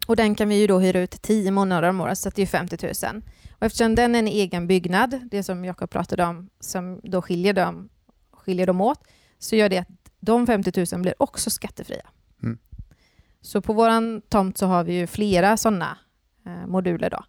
[0.08, 2.46] Och den kan vi ju då hyra ut 10 månader om året, så det är
[2.46, 3.22] 50 000.
[3.52, 7.54] Och eftersom den är en egen byggnad, det som Jakob pratade om, som då skiljer
[7.54, 7.90] dem,
[8.32, 9.00] skiljer dem åt,
[9.40, 9.88] så gör det att
[10.20, 12.06] de 50 000 blir också skattefria.
[12.44, 12.58] Mm.
[13.42, 15.98] Så på våran tomt så har vi ju flera sådana
[16.46, 17.24] eh, moduler då.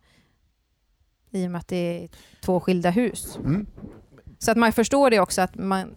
[1.31, 2.09] I och med att det är
[2.41, 3.37] två skilda hus.
[3.37, 3.67] Mm.
[4.39, 5.95] Så att man förstår det också att man,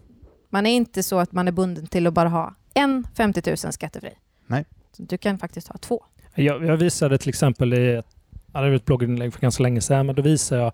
[0.48, 3.56] man är inte så att man är bunden till att bara ha en 50 000
[3.56, 4.10] skattefri.
[4.46, 4.64] Nej.
[4.92, 6.04] Så du kan faktiskt ha två.
[6.34, 8.06] Jag, jag visade till exempel i ett,
[8.54, 10.72] ett blogginlägg för ganska länge sedan, men då visar jag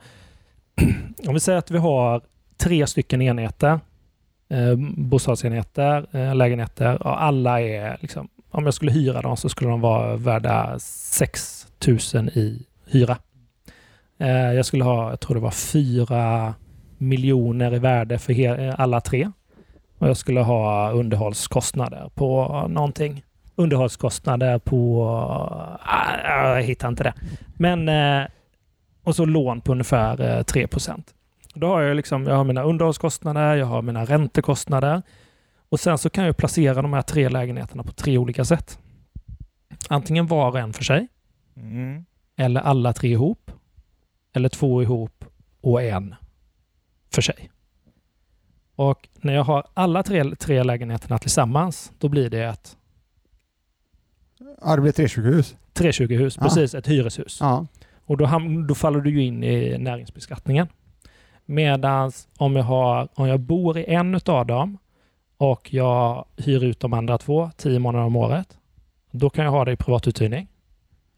[1.27, 2.23] om vi säger att vi har
[2.57, 3.81] tre stycken enheter,
[4.49, 9.71] eh, bostadsenheter, eh, lägenheter och alla är liksom, om jag skulle hyra dem så skulle
[9.71, 13.19] de vara värda 6 000 i hyra.
[14.19, 16.55] Eh, jag skulle ha, jag tror det var 4
[16.99, 19.31] miljoner i värde för alla tre.
[20.03, 23.23] Och jag skulle ha underhållskostnader på någonting
[23.57, 25.05] underhållskostnader på...
[25.83, 26.17] ah,
[26.55, 27.15] jag hittar inte det.
[27.55, 27.89] Men...
[27.89, 28.29] eh,
[29.05, 30.67] Och så lån på ungefär eh, 3
[31.55, 35.03] Då har jag liksom, jag har mina underhållskostnader, jag har mina räntekostnader.
[35.69, 38.79] Och sen så kan jag placera de här tre lägenheterna på tre olika sätt.
[39.89, 41.09] Antingen var och en för sig,
[41.57, 42.05] Mm.
[42.37, 43.51] eller alla tre ihop,
[44.33, 45.25] eller två ihop
[45.61, 46.15] och en
[47.15, 47.51] för sig.
[48.91, 52.77] Och när jag har alla tre, tre lägenheterna tillsammans, då blir det ett
[54.65, 55.57] Ja, det blir 320-hus.
[55.75, 56.43] 320-hus, Ja.
[56.43, 57.39] precis, ett hyreshus.
[57.41, 57.67] Ja.
[58.07, 60.67] Och då, ham- då faller du in i näringsbeskattningen.
[61.45, 64.79] Medan om jag, har, om jag bor i en utav dem
[65.37, 68.59] och jag hyr ut de andra två tio månader om året,
[69.11, 70.49] då kan jag ha det i privatuthyrning.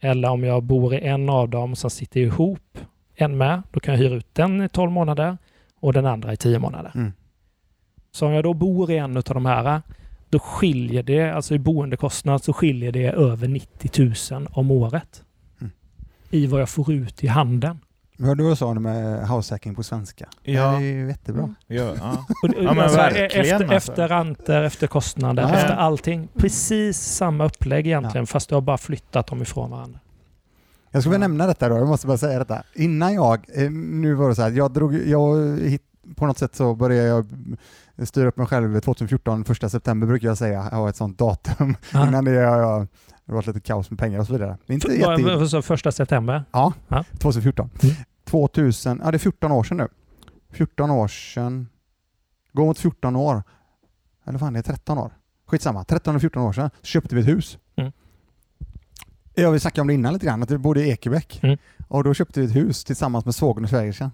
[0.01, 2.79] Eller om jag bor i en av dem som sitter ihop
[3.15, 5.39] en med, då kan jag hyra ut den i 12 månader
[5.81, 6.93] och den andra i 10 månader.
[6.95, 7.13] Mm.
[8.15, 9.83] Så om jag då bor i en av de här,
[10.29, 15.23] då skiljer det, alltså i boendekostnad så skiljer det över 90 000 om året.
[15.61, 15.73] Mm.
[16.31, 17.79] I vad jag får ut i handen.
[18.19, 20.29] Vad du sa med househacking på svenska.
[20.43, 20.71] Ja.
[20.71, 21.43] Det är ju jättebra.
[21.43, 21.55] Mm.
[21.67, 22.11] Ja, ja.
[22.43, 23.93] Och, Ja, men alltså, verkligen, efter, alltså.
[23.93, 25.55] efter räntor, efter kostnader, Ja.
[25.55, 26.29] efter allting.
[26.37, 29.99] Precis samma upplägg egentligen fast du har bara flyttat dem ifrån varandra.
[30.91, 32.63] Jag ska väl nämna detta då, jag måste bara säga detta.
[32.75, 35.83] Innan jag, eh, nu var det så här, jag drog, jag hitt,
[36.17, 37.27] på något sätt så började jag
[38.09, 41.77] styra upp mig själv 2014, första september brukar jag säga, jag har ett sånt datum.
[41.93, 42.09] Ja.
[42.09, 42.87] Innan det har jag,
[43.25, 44.59] det varit lite kaos med pengar och så vidare.
[44.67, 45.57] Inte Vad- jätte...
[45.57, 46.45] du, första september?
[46.53, 47.05] Ja, Ja.
[47.19, 47.71] 2014.
[47.83, 47.95] Mm.
[48.25, 49.89] 2000, ja det är 14 år sedan nu.
[50.51, 51.69] 14 år sedan,
[52.53, 53.43] går mot 14 år.
[54.27, 55.13] Eller fan det är 13 år.
[55.47, 57.59] Skitsamma, 13 och 14 år sedan så köpte vi ett hus.
[57.77, 57.93] Mm.
[59.35, 61.41] Jag vill snacka om det innan lite grann, att vi bodde i Ekebäck.
[61.43, 61.59] Mm.
[61.89, 64.11] Och då köpte vi ett hus tillsammans med svågern och svägersan.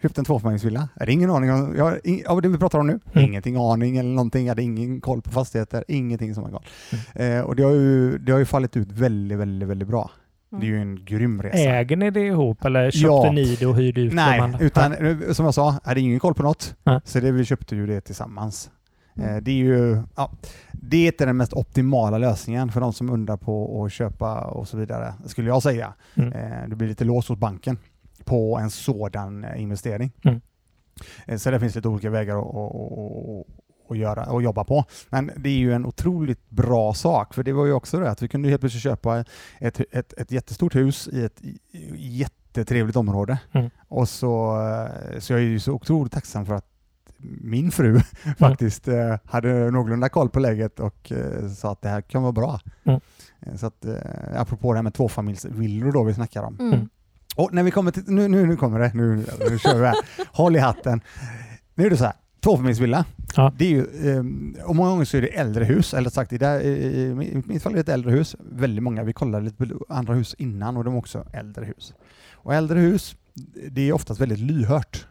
[0.00, 0.08] Mm.
[0.08, 0.88] Köpte en tvåfamiljsvilla.
[0.94, 3.00] Jag hade ingen aning om, jag har ing, av det vi pratar om nu.
[3.12, 3.24] Mm.
[3.28, 4.44] Ingenting aning eller någonting.
[4.46, 5.84] Jag hade ingen koll på fastigheter.
[5.88, 6.62] Ingenting som var.
[7.16, 7.38] Mm.
[7.38, 10.10] Eh, och det har, ju, det har ju fallit ut väldigt, väldigt, väldigt bra.
[10.50, 11.58] Det är ju en grym resa.
[11.58, 13.32] Äger ni det ihop eller köpte Ja.
[13.32, 16.34] ni det och hyrde ut Nej, de utan eh, som jag sa, hade ingen koll
[16.34, 16.74] på något.
[16.84, 17.00] Nej.
[17.04, 18.70] Så det, vi köpte ju det tillsammans.
[19.16, 19.36] Mm.
[19.36, 20.30] Eh, Det är ju ja,
[20.72, 24.68] det är inte den mest optimala lösningen för de som undrar på att köpa och
[24.68, 25.92] så vidare, skulle jag säga.
[26.14, 26.32] Mm.
[26.32, 27.78] Eh, Det blir lite lås hos banken
[28.24, 30.12] på en sådan eh, investering.
[30.24, 30.40] Mm.
[31.26, 34.84] Eh, Så det finns lite olika vägar att, att, att, att göra och jobba på.
[35.08, 38.22] Men det är ju en otroligt bra sak, för det var ju också det att
[38.22, 39.24] vi kunde helt plötsligt köpa
[39.58, 41.40] ett, ett, ett jättestort hus i ett
[41.96, 43.38] jättetrevligt område.
[43.52, 43.70] Mm.
[43.88, 44.56] Och så,
[45.12, 46.66] eh, så jag är ju så otroligt tacksam för att
[47.40, 48.00] min fru
[48.38, 52.32] faktiskt eh, hade någorlunda koll på läget och eh, sa att det här kan vara
[52.32, 52.60] bra.
[52.84, 53.00] Mm.
[53.56, 53.94] Så att, eh,
[54.36, 56.56] apropå det här med tvåfamiljsvillor då vi snackar om.
[56.60, 56.88] Mm.
[57.36, 59.96] Och när vi kommer till, nu, nu, nu kommer det, nu, nu kör vi här.
[60.26, 61.00] Håll i hatten.
[61.74, 63.04] Nu är det så här, tvåfamiljsvilla.
[63.36, 63.52] Ja.
[63.56, 66.38] Det är ju, ehm, och många gånger så är det äldre hus, eller sagt i,
[66.38, 68.36] där, i, mitt fall är det ett äldre hus.
[68.38, 71.94] Väldigt många, vi kollade lite på andra hus innan och de är också äldre hus.
[72.32, 73.16] Och äldre hus,
[73.70, 75.06] det är oftast väldigt lyhört.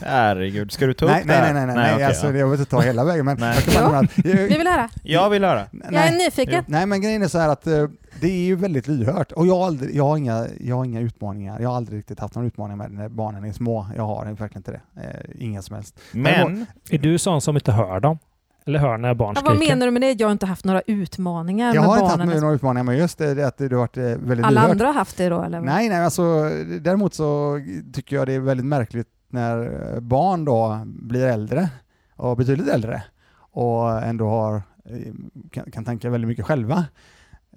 [0.00, 1.66] Herregud, ska du ta Nej, upp nej, det nej, här?
[1.66, 2.36] nej, nej, nej, okej, alltså, ja.
[2.36, 3.54] jag vill inte ta hela vägen men Nej.
[3.66, 4.88] jag kan bara att, Vi vill höra.
[5.02, 5.66] Jag vill höra.
[5.72, 6.64] Jag är nej, nyfiken.
[6.68, 7.86] nej men grejen är så här att eh,
[8.20, 11.00] det är ju väldigt lyhört och jag har, aldrig, jag, har inga, jag har inga
[11.00, 11.60] utmaningar.
[11.60, 13.86] Jag har aldrig riktigt haft någon utmaning med det när barnen är små.
[13.96, 14.80] Jag har verkligen inte det.
[15.02, 16.00] Eh, inga som helst.
[16.12, 18.18] Men, Är du sån som inte hör dem?
[18.66, 19.58] Eller hör när barn Ja, skriker?
[19.60, 20.12] vad menar du med det?
[20.12, 22.40] Jag har inte haft några utmaningar Jag med har inte haft barnen.
[22.40, 24.70] några utmaningar med just det, det att det har varit eh, väldigt Alla lyhört.
[24.70, 25.60] andra har haft det då eller?
[25.60, 26.22] Nej, nej, alltså
[26.80, 27.60] däremot så
[27.92, 29.58] tycker jag det är väldigt märkligt när
[29.94, 31.70] eh, barn då blir äldre
[32.16, 33.02] och betydligt äldre
[33.52, 34.54] och ändå har,
[34.84, 34.96] eh,
[35.50, 36.84] kan, kan tänka väldigt mycket själva.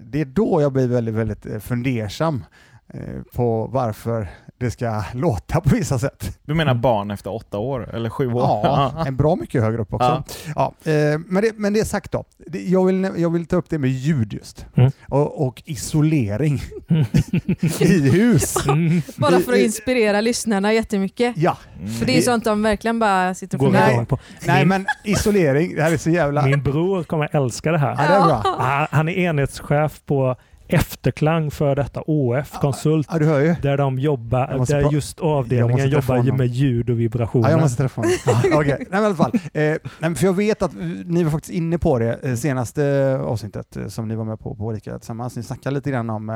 [0.03, 2.43] Det är då jag blir väldigt, väldigt eh, fundersam
[2.87, 4.27] eh, på varför
[4.61, 6.39] det ska låta på vissa sätt.
[6.45, 7.95] du menar barn efter åtta år?
[7.95, 8.41] Eller sju år?
[8.41, 10.23] Ja, en bra mycket högre upp också.
[10.55, 10.73] Ja.
[10.85, 13.69] Ja, eh, men, det, men det sagt då, det, jag, vill, jag vill ta upp
[13.69, 14.65] det med ljud just.
[14.75, 14.91] Mm.
[15.07, 16.61] Och, och isolering
[17.79, 18.55] i hus.
[18.71, 19.01] Mm.
[19.17, 21.33] Bara för att inspirera lyssnarna jättemycket.
[21.37, 21.93] Ja, Mm.
[21.93, 24.19] För det är sånt de verkligen bara sitter och funderar på.
[24.45, 26.45] nej men isolering, det här är så jävla...
[26.45, 27.89] min bror kommer älska det här.
[27.89, 28.87] Ja, det är bra.
[28.91, 30.35] Han är enhetschef på
[30.73, 33.07] Efterklang för detta ÅF Konsult.
[33.11, 33.55] Ja, du hör ju.
[33.61, 37.47] Där de jobbar, där just jag avdelningen jobbar med ljud och vibrationer.
[37.47, 38.11] Ja, jag måste träffa honom.
[38.25, 39.31] Ja, Okej, nej, men i alla fall.
[39.53, 40.71] Eh, för jag vet att
[41.05, 44.55] ni var faktiskt inne på det eh, senaste avsnittet eh, som ni var med på
[44.55, 45.35] på Olika tillsammans.
[45.35, 46.29] Ni snackade lite grann om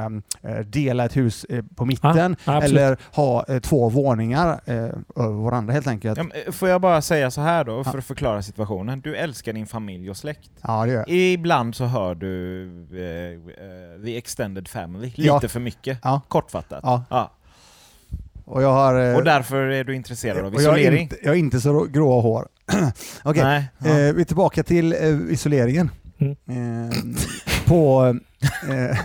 [0.44, 2.80] eh, eh, dela ett hus eh, på mitten Ja, absolut.
[2.82, 4.76] eller ha eh, två våningar eh,
[5.16, 6.18] över varandra helt enkelt.
[6.18, 8.00] Ja, Får jag bara säga så här då, för Ja.
[8.00, 9.02] att förklara situationen.
[9.02, 10.50] Du älskar din familj och släkt.
[10.62, 11.10] Ja, det gör jag.
[11.10, 15.40] Ibland så hör du eh, eh, the extended family, lite Ja.
[15.40, 15.98] för mycket.
[16.04, 16.22] Ja.
[16.28, 16.80] Kortfattat.
[16.84, 17.04] Ja.
[17.10, 17.32] Ja.
[18.46, 19.10] Och jag har...
[19.10, 21.02] eh, Och därför är du intresserad av och jag har isolering?
[21.04, 22.48] inte, jag har inte så grå hår.
[23.24, 23.64] Okej.
[23.78, 23.90] Ja.
[23.90, 25.00] eh, vi är tillbaka till eh,
[25.34, 25.90] isoleringen.
[26.18, 26.36] Mm.
[26.90, 26.96] Eh,
[27.68, 28.16] på...
[28.70, 28.98] Eh,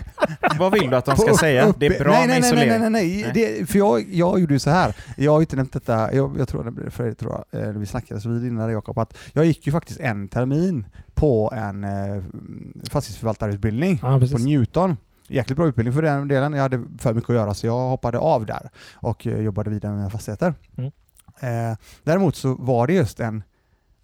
[0.58, 1.64] Vad vill du att de ska på- säga?
[1.66, 2.68] uppe- Det är bra nej, med nej, nej, isolering.
[2.80, 3.32] nej, nej, nej.
[3.34, 3.56] Nej.
[3.58, 4.96] Det, för jag, jag gjorde ju så här.
[5.16, 7.86] Jag har ju inte nämnt detta, jag, jag tror det Fredrik tror jag, eh, vi
[7.86, 12.22] snackade så vid innan Jakob, att jag gick ju faktiskt en termin på en eh,
[12.90, 14.38] fastighetsförvaltarutbildning Ja, på.
[14.38, 14.96] Newton.
[15.30, 16.52] Jäkligt bra utbildning för den delen.
[16.52, 19.92] Jag hade för mycket att göra så jag hoppade av där och eh, jobbade vidare
[19.92, 20.54] med fastigheter.
[20.76, 20.90] Mm.
[21.40, 23.42] Eh, däremot så var det just en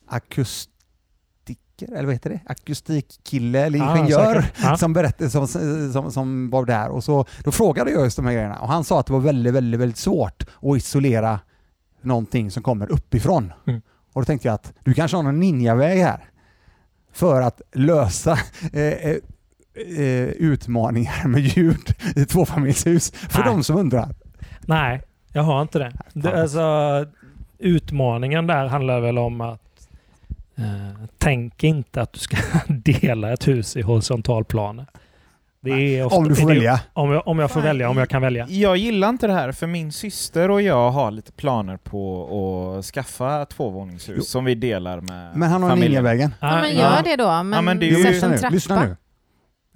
[0.08, 2.40] akustiker, eller vad heter det?
[2.46, 4.44] Akustikkille eller Ja, ingenjör.
[4.62, 4.76] Ja.
[4.76, 5.48] som berättade, som,
[5.92, 8.84] som, som var där och så då frågade jag just de här grejerna och han
[8.84, 11.40] sa att det var väldigt, väldigt, väldigt svårt att isolera
[12.00, 13.52] någonting som kommer uppifrån.
[13.66, 13.80] Mm.
[14.12, 16.30] Och då tänkte jag att du kanske har någon ninjaväg här
[17.12, 18.38] för att lösa
[18.72, 19.16] eh,
[19.98, 23.48] eh, utmaningar med ljud i tvåfamiljshus för Nej.
[23.48, 24.08] de som undrar.
[24.60, 25.92] Nej, jag har inte det.
[26.12, 26.60] det alltså,
[27.58, 29.62] utmaningen där handlar väl om att
[30.58, 30.64] Eh,
[31.18, 32.36] tänk inte att du ska
[32.68, 34.86] dela ett hus i horisontalplaner.
[35.60, 36.80] Det är ofta, Om du får det välja.
[36.92, 37.66] Om jag, om jag får Fan.
[37.68, 38.46] välja, om jag kan välja.
[38.48, 42.84] Jag gillar inte det här för min syster och jag har lite planer på att
[42.84, 44.22] skaffa tvåvåningshus Jo.
[44.24, 45.90] som vi delar med Men han har familjen.
[45.90, 46.34] Ninjavägen.
[46.40, 47.42] Ja, men gör det då.
[47.42, 48.38] Men, men det ju- lyssna nu.
[48.38, 48.54] trappa.
[48.54, 48.96] Lyssna nu.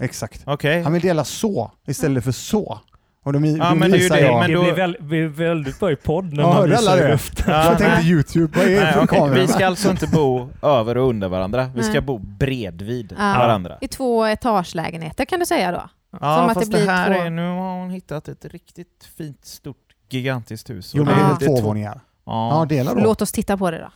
[0.00, 0.42] Exakt.
[0.46, 0.82] Okej.
[0.82, 2.80] Han vill dela så istället för så.
[3.22, 4.38] Och då, Ja, men det ju visar det, jag.
[4.40, 7.02] men det då- blir, väl, blir väldigt bra i podd när Ja, man visar alla
[7.02, 7.08] det?
[7.12, 7.44] luften.
[7.48, 8.10] Ja, jag tänkte nej.
[8.10, 9.34] YouTube, vad är det Nej, för kamera?
[9.40, 11.70] Vi ska alltså inte bo över och under varandra.
[11.74, 12.00] Vi ska Nej.
[12.00, 13.24] bo bredvid Ja.
[13.38, 13.78] varandra.
[13.80, 15.82] I två etagelägenheter kan du säga då.
[16.12, 19.08] Ja, Som att fast det det, här två- är, nu har hon hittat ett riktigt
[19.18, 19.76] fint, stort,
[20.10, 20.92] gigantiskt hus.
[20.94, 21.18] Jo, men Ja.
[21.20, 22.00] det är Det väl två våningar?
[22.26, 23.00] Ja, Ja, dela då.
[23.00, 23.88] Låt oss titta på det då.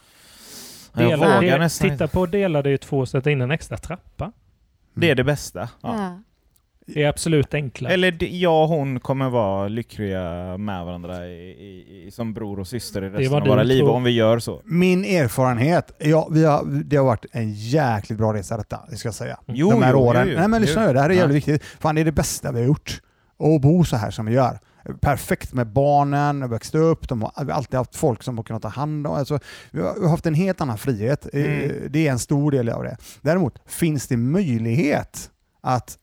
[1.03, 4.33] jag Dela, nästan titta på delade i två och sätta in en extra trappa.
[4.95, 5.61] Det är det bästa.
[5.83, 5.97] Ja.
[5.99, 6.21] Ja.
[6.87, 7.93] Det är absolut enklare.
[7.93, 12.67] Eller jag och hon kommer vara lyckliga med varandra i, i, i, som bror och
[12.69, 13.91] syster i resten av våra liv tror.
[13.91, 14.61] om vi gör så.
[14.65, 19.07] Min erfarenhet, ja, vi har, det har varit en jäkligt bra resa detta, det ska
[19.07, 19.39] jag säga.
[19.47, 20.23] Jo, De här jo, åren.
[20.27, 20.39] jo, jo.
[20.39, 21.21] Nej men lyssna nu, det här är Ja.
[21.21, 21.63] jävligt viktigt.
[21.81, 23.01] Fan det är det bästa vi har gjort.
[23.39, 24.59] Att bo så här som vi gör.
[25.01, 28.69] Perfekt med barnen, har växt upp, de har alltid haft folk som har kunnat ta
[28.69, 29.15] hand om.
[29.15, 29.39] Alltså,
[29.71, 31.27] vi har haft en helt annan frihet.
[31.33, 31.73] Eh, Mm.
[31.91, 32.97] Det är en stor del av det.
[33.21, 35.99] Däremot finns det möjlighet att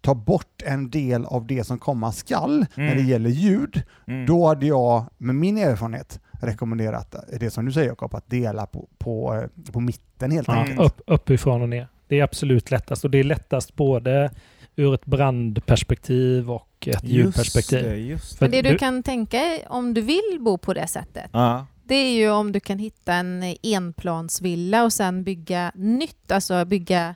[0.00, 2.96] ta bort en del av det som komma skall när Mm.
[2.96, 4.26] det gäller ljud, Mm.
[4.26, 8.88] då hade jag med min erfarenhet rekommenderat det som du säger Jakob, att dela på,
[8.98, 10.80] på, eh, på mitten helt Ja, enkelt.
[10.80, 11.88] upp, uppifrån och ner.
[12.08, 13.04] Det är absolut lättast.
[13.04, 14.30] Och det är lättast både
[14.76, 17.82] ur ett brandperspektiv och ett Just ljudperspektiv.
[17.84, 20.86] det, just För Men det du du- kan tänka om du vill bo på det
[20.86, 21.66] sättet, Ja.
[21.84, 27.14] det är ju om du kan hitta en enplansvilla och sen bygga nytt, alltså bygga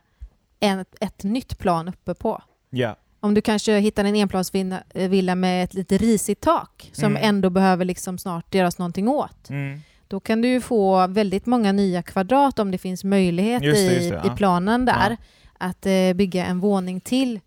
[0.61, 2.43] en, ett nytt plan uppe på.
[2.71, 2.97] ja.
[3.21, 7.23] Om du kanske hittar en enplansvilla villa med ett lite risigt tak som Mm.
[7.29, 9.51] ändå behöver liksom snart göras någonting åt.
[9.51, 9.81] Mm.
[10.09, 13.93] Då kan du ju få väldigt många nya kvadrat om det finns möjlighet Just det,
[13.93, 14.33] i, just det, ja.
[14.33, 15.17] i planen där Ja.
[15.59, 17.41] att eh, bygga en våning till.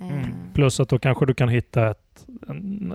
[0.00, 0.24] Eh, Mm.
[0.54, 2.26] Plus att då kanske du kan hitta ett,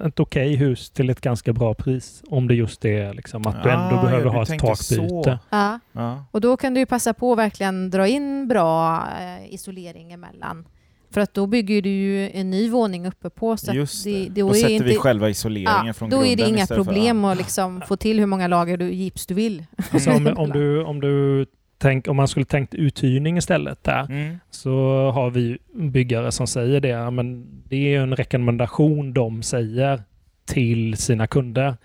[0.06, 2.24] ett okej hus till ett ganska bra pris.
[2.30, 5.40] Om det just är liksom att du ändå Ah, behöver ja, ha ett takbyte.
[5.50, 6.26] Ja, Ja.
[6.32, 10.68] och då kan du ju passa på att verkligen dra in bra eh, isolering emellan.
[11.12, 14.12] För att då bygger du ju en ny våning uppe på så Just det.
[14.30, 16.50] det, då Då är sätter inte, vi själva isoleringen ja, från Då grunden är det
[16.50, 19.66] inga istället för- problem att liksom få till hur många lager du, gips du vill.
[19.92, 21.46] Alltså om, om, du, om, du
[21.80, 24.40] tänk, om man skulle tänkt uthyrning istället där Mm.
[24.50, 24.72] så
[25.12, 27.12] har vi byggare som säger det.
[27.12, 30.02] Men det är ju en rekommendation de säger
[30.46, 31.78] till sina kunder.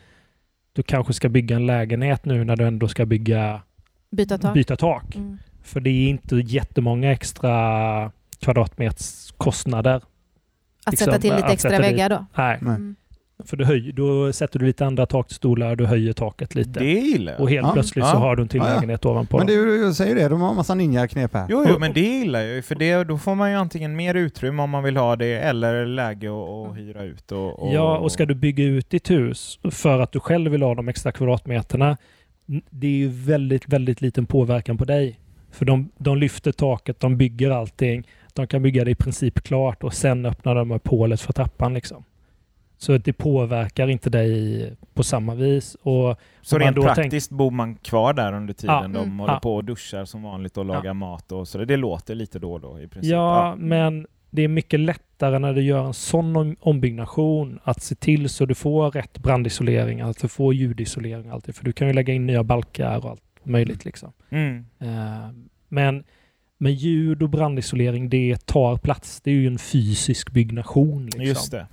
[0.73, 3.61] Du kanske ska bygga en lägenhet nu när du ändå ska bygga,
[4.11, 4.55] Byta tak.
[4.55, 5.17] byta tak.
[5.17, 5.39] Mm.
[5.63, 9.97] För det är inte jättemånga extra kvadratmeters kostnader.
[10.87, 12.27] Att Liksom, sätta till lite extra dit- väggar då.
[12.37, 12.59] Nej.
[12.61, 12.97] Mm.
[13.45, 16.81] För du höj, då sätter du lite andra takstolar och du höjer taket lite.
[16.81, 17.41] Det gillar jag.
[17.41, 17.73] och helt Ja.
[17.73, 18.11] plötsligt Ja.
[18.13, 18.75] så har du en till Ja, ja.
[18.75, 19.39] lägenhet ovanpå.
[19.39, 19.49] Men
[19.83, 21.47] jag säger det, de har en massa ninja-knep här.
[21.51, 24.15] Jo, jo, men det gillar jag ju, för det, då får man ju antingen mer
[24.15, 27.33] utrymme om man vill ha det, eller läge att hyra ut.
[27.33, 30.63] Och, och, Ja, och ska du bygga ut ditt hus för att du själv vill
[30.63, 31.97] ha de extra kvadratmeterna,
[32.71, 35.21] det är ju väldigt, väldigt liten påverkan på dig.
[35.53, 38.07] För de, de lyfter taket, de bygger allting.
[38.33, 41.75] De kan bygga det i princip klart och sen öppnar de upp hålet för trappan.
[41.75, 42.05] Liksom.
[42.85, 45.75] Så att det påverkar inte dig på samma vis.
[45.83, 48.83] Och Så rent praktiskt bor man kvar där under tiden Ja.
[48.83, 49.19] de Mm.
[49.19, 49.41] håller Ja.
[49.41, 51.59] på och duschar som vanligt och lagar mat och så.
[51.65, 53.11] Det låter lite då och då i princip.
[53.13, 57.95] Ja, men det är mycket lättare när du gör en sån om- ombyggnation att se
[57.95, 61.55] till så du får rätt brandisolering, att du får ljudisolering och alltid.
[61.55, 63.85] För du kan ju lägga in nya balkar och allt möjligt.
[63.85, 64.13] Liksom.
[64.31, 64.67] Mm.
[64.81, 65.29] Eh,
[65.69, 66.05] Men
[66.59, 69.21] med ljud och brandisolering, det tar plats.
[69.21, 71.05] Det är ju en fysisk byggnation.
[71.05, 71.23] Liksom.
[71.25, 71.67] Just det.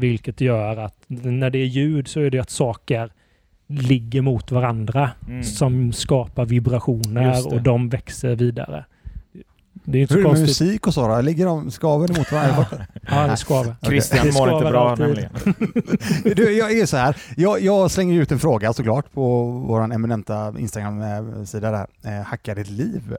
[0.00, 3.12] Vilket gör att när det är ljud så är det att saker
[3.66, 5.42] ligger mot varandra Mm.
[5.44, 8.84] som skapar vibrationer och de växer vidare.
[9.84, 11.20] Det är inte Hur är det med musik och så då?
[11.20, 12.66] Ligger de, skaver de mot varandra?
[13.10, 13.74] Ja, det skaver.
[13.82, 15.06] Christian Det mår inte bra alltid.
[15.06, 15.30] nämligen.
[16.36, 17.16] du, jag är så här.
[17.36, 21.86] Jag, jag slänger ut en fråga såklart på vår eminenta Instagram-sida där,
[22.18, 23.14] eh, Hacka ditt liv.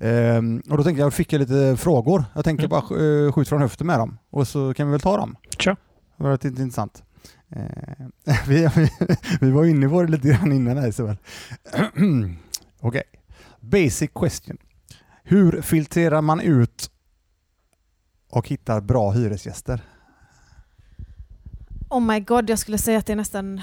[0.00, 2.24] Ehm, och då tänkte jag, fick jag lite frågor.
[2.34, 2.70] Jag tänker Mm.
[2.70, 5.36] bara sk- eh, skjut från höften med dem och så kan vi väl ta dem.
[5.58, 5.76] Kör.
[6.22, 7.02] Det var lite intressant.
[7.48, 8.90] Eh, vi, vi,
[9.40, 11.16] vi var inne på det lite grann innan här Isabel.
[12.80, 13.02] Okej.
[13.60, 14.56] Basic question.
[15.22, 16.90] Hur filtrerar man ut
[18.30, 19.80] och hittar bra hyresgäster?
[21.90, 23.60] Oh my god, jag skulle säga att det är nästan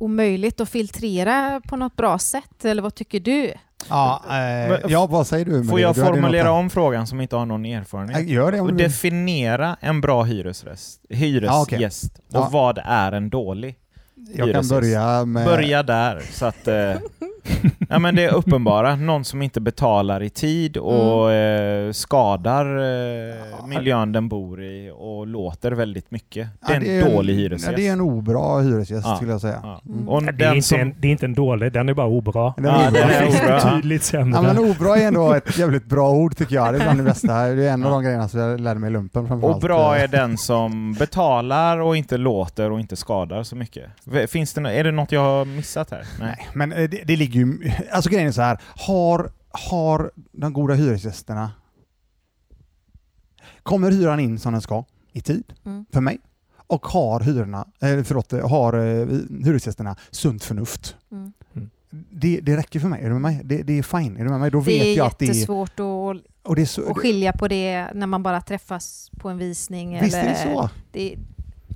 [0.00, 2.64] omöjligt att filtrera på något bra sätt.
[2.64, 3.54] Eller vad tycker du?
[3.88, 5.64] Ja, eh, Men- ja vad säger du?
[5.64, 8.28] Får jag Du formulera om frågan som inte har någon erfarenhet?
[8.28, 12.48] Gör det om Och du definiera en bra hyresgäst, hyresgäst och Ja.
[12.52, 13.76] vad är en dålig?
[14.14, 14.70] Jag kan hyresgäst.
[14.70, 15.44] börja med...
[15.46, 16.68] Börja där så att...
[16.68, 16.74] Eh,
[17.88, 23.66] Ja men det är uppenbara, någon som inte betalar i tid och eh, skadar eh,
[23.66, 26.48] miljön den bor i och låter väldigt mycket.
[26.66, 27.70] Det är Ja, en dålig hyresgäst.
[27.70, 29.16] Ja, det är en obra hyresgäst Ja.
[29.16, 29.60] skulle jag säga.
[29.62, 29.80] Ja.
[29.88, 30.08] Mm.
[30.08, 30.80] Och Det är, den inte som...
[30.80, 32.54] en, det är inte en dålig, den är bara obra.
[32.56, 33.00] Den är Ja, obra.
[33.00, 33.48] den är obra.
[33.48, 33.64] ja.
[33.74, 34.38] Betydligt sämre.
[34.38, 36.74] Ja, men obra är ändå ett jävligt bra ord tycker jag.
[36.74, 37.46] Det är bland det bästa.
[37.46, 40.08] Det är en av de grejerna som jag lärde mig i lumpen Och bra är
[40.08, 43.84] den som betalar och inte låter och inte skadar så mycket.
[44.28, 46.02] Finns det, är det något jag har missat här?
[46.20, 46.28] Nej.
[46.38, 47.72] Nej, men eh, det, det ligger ju...
[47.92, 48.58] Alltså grejen är så här.
[48.62, 51.50] Har, har de goda hyresgästerna...
[53.62, 55.86] Kommer hyran in som den ska i tid Mm.
[55.92, 56.18] för mig?
[56.66, 59.06] Och har hyrorna, eh, förlåt, har eh,
[59.44, 60.96] hyresgästerna sunt förnuft?
[61.12, 61.32] Mm.
[62.10, 63.00] Det, det räcker för mig.
[63.02, 63.40] Är du med mig?
[63.44, 64.16] Det, det är fine.
[64.16, 64.50] Är du med mig?
[64.50, 65.26] Då vet är jag att det är...
[65.28, 69.28] jättesvårt att, Och det är så, att skilja på det när man bara träffas på
[69.28, 70.00] en visning.
[70.00, 70.70] Visst är eller det så?
[70.92, 71.16] det,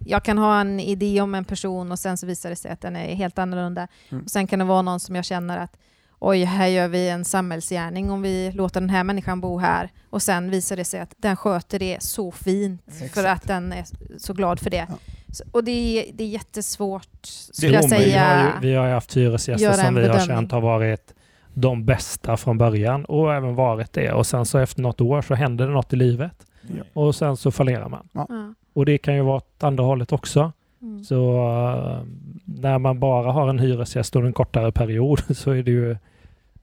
[0.07, 2.81] jag kan ha en idé om en person och sen så visar det sig att
[2.81, 3.89] den är helt annorlunda.
[4.11, 4.25] Mm.
[4.25, 5.77] Och sen kan det vara någon som jag känner att
[6.19, 9.91] oj, här gör vi en samhällsgärning om vi låter den här människan bo här.
[10.11, 13.29] Och sen visar det sig att den sköter det så fint för Exakt.
[13.29, 13.85] att den är
[14.19, 14.87] så glad för det.
[14.89, 14.99] Ja.
[15.33, 18.15] Så, och det är, det är jättesvårt, skulle jag omöjligt.
[18.15, 18.53] Vi har, säga.
[18.61, 20.27] ju, vi har ju haft hyresgäster som vi har bedömning.
[20.27, 21.15] känt har varit
[21.55, 24.13] de bästa från början och även varit det.
[24.13, 26.47] Och sen så efter något år så händer det något i livet
[26.93, 28.09] och sen så fallerar man.
[28.13, 28.27] Ja.
[28.73, 30.53] Och det kan ju vara åt andra hållet också.
[30.83, 31.05] Mm.
[31.05, 32.03] Så eh,
[32.45, 35.97] när man bara har en hyresgäst under en kortare period så är det ju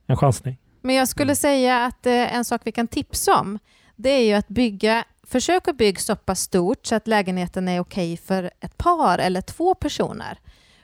[0.06, 0.56] en chansning.
[0.80, 1.36] Men jag skulle Mm.
[1.36, 3.58] säga att eh, en sak vi kan tipsa om,
[3.96, 7.80] det är ju att bygga, försök att bygga så pass stort så att lägenheten är
[7.80, 10.38] okej för ett par eller två personer.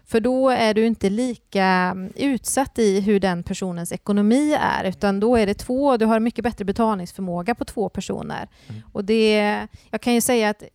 [0.06, 5.20] För då är du inte lika mm, utsatt i hur den personens ekonomi är, utan
[5.20, 8.48] då är det två, du har mycket bättre betalningsförmåga på två personer.
[8.68, 8.82] Mm.
[8.92, 10.68] Och det, jag kan ju säga att eh,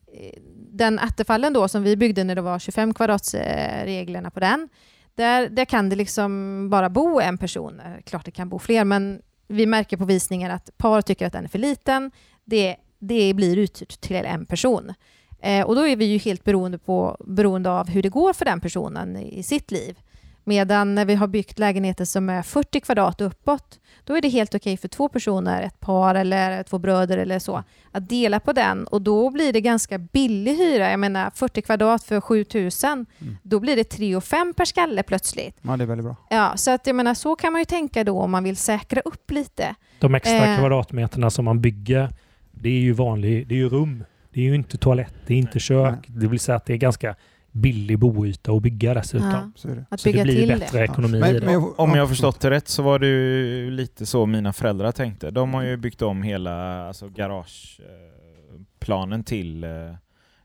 [0.71, 4.69] den attefallen då som vi byggde när det var 25 kvadratsreglerna på den,
[5.15, 7.79] där, där kan det liksom bara bo en person.
[7.79, 11.33] Eh, Klart det kan bo fler, men vi märker på visningar att par tycker att
[11.33, 12.11] den är för liten.
[12.45, 14.93] Det, det blir uthyrt till en person.
[15.41, 18.45] Eh, och då är vi ju helt beroende, på, beroende av hur det går för
[18.45, 19.97] den personen i, i sitt liv.
[20.43, 24.29] Medan när vi har byggt lägenheter som är 40 kvadrat och uppåt, då är det
[24.29, 28.53] helt okej för två personer, ett par eller två bröder eller så, att dela på
[28.53, 28.87] den.
[28.87, 30.91] Och då blir det ganska billig hyra.
[30.91, 33.37] Jag menar 40 kvadrat för 7000, Mm.
[33.43, 35.57] då blir det 3 och 5 per skalle plötsligt.
[35.61, 36.15] Ja, det är väldigt bra.
[36.29, 39.01] Ja, så att jag menar, så kan man ju tänka då om man vill säkra
[39.05, 39.75] upp lite.
[39.99, 40.57] De extra Eh.
[40.59, 42.09] kvadratmeterna som man bygger,
[42.51, 44.03] det är ju vanlig, det är ju rum.
[44.33, 45.99] Det är ju inte toalett, det är inte kök.
[46.07, 47.15] Det vill säga att det är ganska
[47.51, 49.29] billig boyta att bygga dessutom.
[49.29, 49.85] Ja, Så är det.
[49.89, 50.83] att Så det blir till bättre det.
[50.83, 51.41] ekonomi Men- det.
[51.41, 54.25] men jag- Om jag ja, har förstått det rätt så var det ju lite så
[54.25, 55.31] mina föräldrar tänkte.
[55.31, 59.69] De har ju byggt om hela alltså, garageplanen till eh,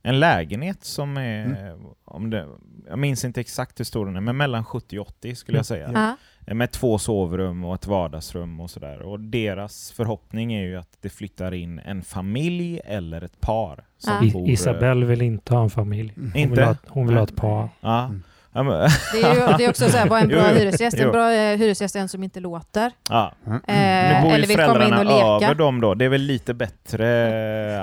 [0.03, 1.79] en lägenhet som är, Mm.
[2.05, 2.47] om det,
[2.89, 5.59] jag minns inte exakt hur stor den är, men mellan 70 och 80 skulle Mm.
[5.59, 5.91] jag säga.
[5.95, 6.17] Ja.
[6.55, 9.03] Med två sovrum och ett vardagsrum och sådär.
[9.03, 14.13] Och deras förhoppning är ju att det flyttar in en familj eller ett par som
[14.27, 14.33] Ja.
[14.33, 14.47] Bor...
[14.47, 16.13] eh, Isabelle vill inte ha en familj.
[16.17, 16.55] Hon Inte?
[16.55, 17.69] vill ha, hon vill ha ett par.
[17.81, 18.05] Ja.
[18.05, 18.23] Mm.
[18.57, 20.59] Ja, men, Det är ju det är också så här, vad en bra Jo, jo.
[20.59, 20.97] hyresgäst.
[20.97, 21.13] En Jo.
[21.13, 22.93] bra eh, hyresgäst är en som inte låter.
[23.11, 23.33] ja.
[23.47, 23.61] Mm.
[23.69, 25.47] Eh, Nu bor ju eller vill komma in och leka.
[25.47, 25.95] över dem då.
[25.95, 27.05] Det är väl lite bättre,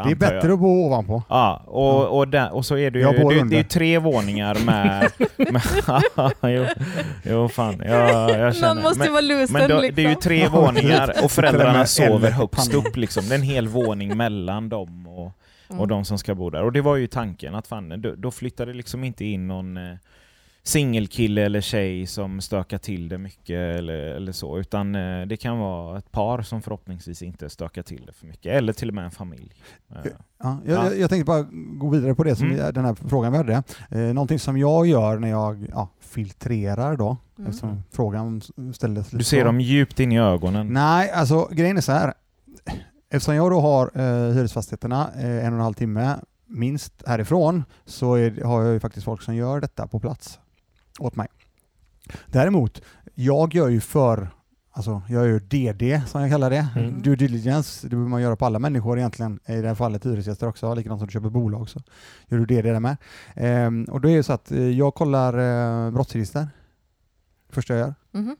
[0.03, 0.51] Det är bättre jag.
[0.51, 1.23] att bo ovanpå.
[1.29, 5.11] Ja, och, och, den, och så är det ju, det, det är tre våningar med...
[5.37, 5.61] med
[6.55, 6.65] jo,
[7.23, 7.81] jo, fan.
[7.85, 8.73] Jag, jag känner.
[8.73, 9.95] Någon måste men, vara lusen men då, liksom.
[9.95, 13.29] det är ju tre våningar och föräldrarna sover högst upp liksom.
[13.29, 15.31] Det är en hel våning mellan dem och,
[15.69, 15.81] Mm.
[15.81, 16.63] och de som ska bo där.
[16.63, 19.77] Och det var ju tanken att fan, då, då flyttar det liksom inte in någon
[19.77, 19.95] eh,
[20.65, 25.59] singelkille eller tjej som stökar till det mycket eller, eller så, utan eh, det kan
[25.59, 29.03] vara ett par som förhoppningsvis inte stökar till det för mycket, eller till och med
[29.05, 29.53] en familj.
[29.91, 30.11] Eh,
[30.43, 30.93] Ja, jag, Ja.
[30.93, 31.41] jag, tänkte bara
[31.77, 32.73] gå vidare på det som Mm.
[32.73, 33.63] den här frågan vi hade.
[33.89, 37.49] Eh, någonting som jag gör när jag ja, filtrerar då, Mm.
[37.49, 38.41] eftersom frågan
[38.73, 39.45] ställdes lite Du ser så.
[39.45, 40.67] dem djupt in i ögonen.
[40.67, 42.13] Nej, alltså grejen är så här.
[43.09, 46.15] Eftersom jag då har eh, hyresfastigheterna eh, en och en halv timme
[46.47, 50.39] minst härifrån så är, har jag ju faktiskt folk som gör detta på plats
[50.99, 51.27] åt mig.
[52.27, 52.81] Däremot,
[53.15, 54.29] jag gör ju för
[54.75, 56.67] Alltså, jag gör DD som jag kallar det.
[56.75, 57.01] Mm.
[57.01, 59.39] Due diligence, det behöver man göra på alla människor egentligen.
[59.45, 61.81] I det här fallet hyresgäster också, likadant som du köper bolag så
[62.27, 62.97] gör du DD där med.
[63.35, 65.37] Ehm, och då är det så att eh, jag kollar
[65.87, 66.47] eh, brottsregister.
[67.49, 67.95] Första jag gör.
[68.11, 68.35] Mhm.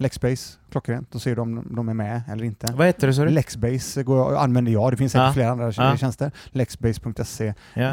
[0.00, 1.08] Lexbase, klockrent.
[1.12, 2.72] Då ser du om de är med eller inte.
[2.76, 3.30] Vad heter det sa du?
[3.30, 5.32] Lexbase går, använder jag, det finns säkert Ja.
[5.32, 5.96] flera andra Ja.
[5.96, 6.30] tjänster.
[6.46, 7.82] Lexbase.se, Ja.
[7.82, 7.92] eh,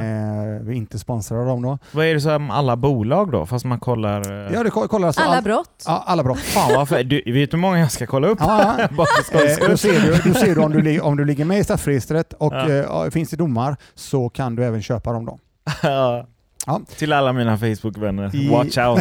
[0.62, 1.78] vi är inte sponsrade av dem då.
[1.92, 3.46] Vad är det som alla bolag då?
[3.46, 4.46] Fast man kollar...
[4.48, 5.84] eh, Ja, det ko- kollar alltså Alla all- brott.
[5.86, 6.38] Ja, alla brott.
[6.54, 8.38] Fan vad för, du, vet du hur många jag ska kolla upp?
[8.42, 8.88] Ja, ja.
[9.34, 11.64] Eh, då ser du, då ser du om, du li- om du ligger med i
[11.64, 13.06] straffregistret och Ja.
[13.06, 15.40] eh, finns det domar så kan du även köpa dem då.
[15.84, 16.28] Ja.
[16.66, 16.82] Ja.
[16.98, 19.00] Till alla mina Facebook-vänner, I- watch out!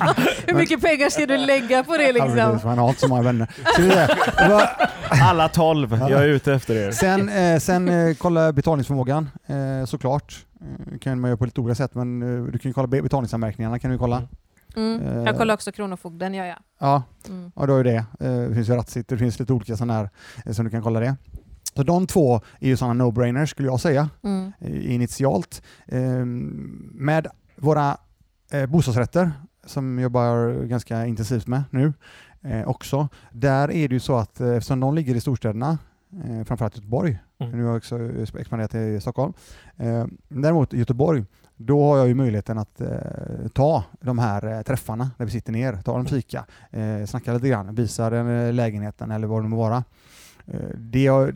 [0.46, 2.60] Hur mycket pengar ska du lägga på det Ja, liksom?
[2.64, 3.50] Man har inte så många vänner.
[3.76, 4.16] Så det det.
[4.36, 4.68] Det
[5.22, 6.90] Alla tolv, jag är ute efter er.
[6.90, 10.46] Sen, eh, sen eh, kolla betalningsförmågan eh, såklart.
[10.60, 13.02] Eh, kan man göra på lite olika sätt men eh, du kan ju kolla be-
[13.02, 14.22] betalningsanmärkningarna kan du kolla.
[14.76, 15.00] Mm.
[15.00, 15.22] Eh.
[15.24, 16.58] Jag kollar också Kronofogden, gör jag.
[16.80, 17.52] Ja, Mm.
[17.54, 18.04] och då är det.
[18.18, 20.10] Det finns ju Ratsit, det finns lite olika sådana här
[20.52, 21.16] som du kan kolla det.
[21.76, 24.52] Så de två är ju sådana no-brainers skulle jag säga Mm.
[24.82, 25.62] initialt.
[26.94, 27.26] Med
[27.56, 27.96] våra
[28.68, 29.32] bostadsrätter
[29.70, 31.92] som jag jobbar ganska intensivt med nu
[32.42, 33.08] eh, också.
[33.32, 35.78] Där är det ju så att eh, eftersom de ligger i storstäderna,
[36.24, 37.52] eh, framförallt Göteborg, Mm.
[37.52, 37.98] nu har jag också
[38.38, 39.32] expanderat i Stockholm.
[39.76, 41.24] Eh, däremot Göteborg,
[41.56, 42.88] då har jag ju möjligheten att eh,
[43.54, 47.48] ta de här eh, träffarna där vi sitter ner, ta en fika, eh, snacka lite
[47.48, 49.84] grann, visa den eh, lägenheten eller vad det må vara.
[50.46, 51.32] Eh, det jag,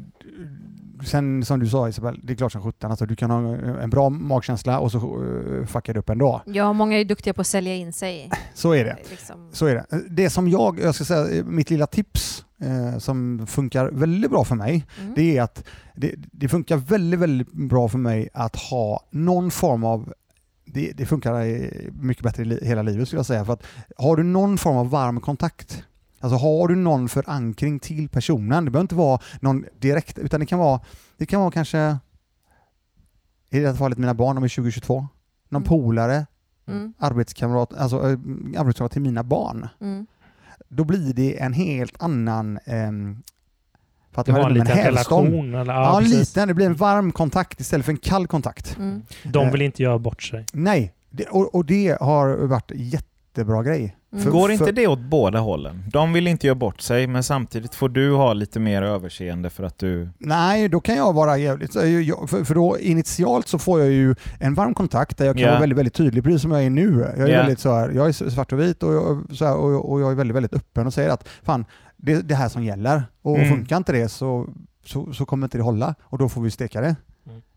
[1.04, 3.90] sen som du sa Isabel, det är klart som sjutton, alltså, du kan ha en
[3.90, 6.42] bra magkänsla och så uh, fuckar det upp ändå.
[6.46, 8.30] Ja, många är duktiga på att sälja in sig.
[8.54, 8.96] Så är det.
[9.10, 9.48] Liksom.
[9.52, 9.86] Så är det.
[10.10, 14.44] Det som jag, jag ska säga, eh, mitt lilla tips eh, som funkar väldigt bra
[14.44, 15.14] för mig, Mm.
[15.16, 19.84] det är att det, det funkar väldigt, väldigt bra för mig att ha någon form
[19.84, 20.12] av
[20.66, 21.68] det, det funkar eh,
[22.00, 23.44] mycket bättre i li, hela livet skulle jag säga.
[23.44, 23.62] För att
[23.96, 25.82] har du någon form av varm kontakt,
[26.24, 30.46] alltså har du någon förankring till personen, det behöver inte vara någon direkt, utan det
[30.46, 30.80] kan vara,
[31.16, 31.98] det kan vara kanske,
[33.50, 35.08] i det här fallet mina barn, de är 2022,
[35.48, 35.68] någon Mm.
[35.68, 36.26] polare,
[36.68, 36.94] Mm.
[36.98, 38.18] arbetskamrat, alltså äh,
[38.60, 40.06] arbetskamrat till mina barn Mm.
[40.68, 42.58] då blir det en helt annan...
[42.64, 43.22] ehm,
[44.12, 45.54] för att har vet en liten relation.
[45.54, 46.48] Eller, Ja, ja, liten.
[46.48, 48.76] Det blir en varm kontakt istället för en kall kontakt.
[48.78, 49.02] Mm.
[49.24, 50.46] De vill inte göra bort sig.
[50.52, 53.96] Nej, det, och, och det har varit jättebra grej.
[54.14, 54.24] Mm.
[54.24, 55.84] För- Går inte det åt båda hållen?
[55.92, 59.64] De vill inte göra bort sig, men samtidigt får du ha lite mer överseende för
[59.64, 60.08] att du...
[60.18, 61.72] Nej, då kan jag vara jävligt...
[61.72, 65.50] För, då initialt så får jag ju en varm kontakt där jag kan Ja.
[65.50, 67.12] vara väldigt, väldigt tydlig, precis som jag är nu.
[67.16, 67.38] Jag är Ja.
[67.38, 70.10] väldigt så här, jag är svart och vit och jag, så här, och, och jag
[70.10, 71.64] är väldigt, väldigt öppen och säger att fan,
[71.96, 73.02] det är det här som gäller.
[73.22, 73.48] Och Mm.
[73.50, 74.48] funkar inte det så,
[74.84, 76.96] så, så kommer inte det hålla och då får vi steka det.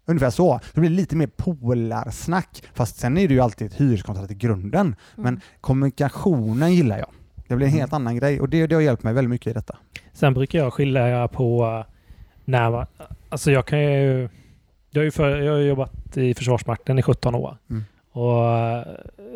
[0.08, 0.16] Mm.
[0.16, 0.60] Ungefär så.
[0.74, 2.64] Det blir lite mer polarsnack.
[2.74, 4.96] Fast sen är det ju alltid ett hyreskontrakt i grunden.
[5.16, 5.40] Men Mm.
[5.62, 7.10] kommunikationen gillar jag.
[7.48, 7.80] Det blir en Mm.
[7.80, 9.78] helt annan grej och det, det har hjälpt mig väldigt mycket i detta.
[10.14, 11.94] Sen brukar jag skilja på eh,
[12.46, 12.86] när man,
[13.30, 14.30] Alltså jag kan ju...
[14.90, 17.58] Jag har ju för, jag har jobbat i Försvarsmakten i 17 år.
[17.70, 17.84] Mm.
[18.12, 18.84] Och eh,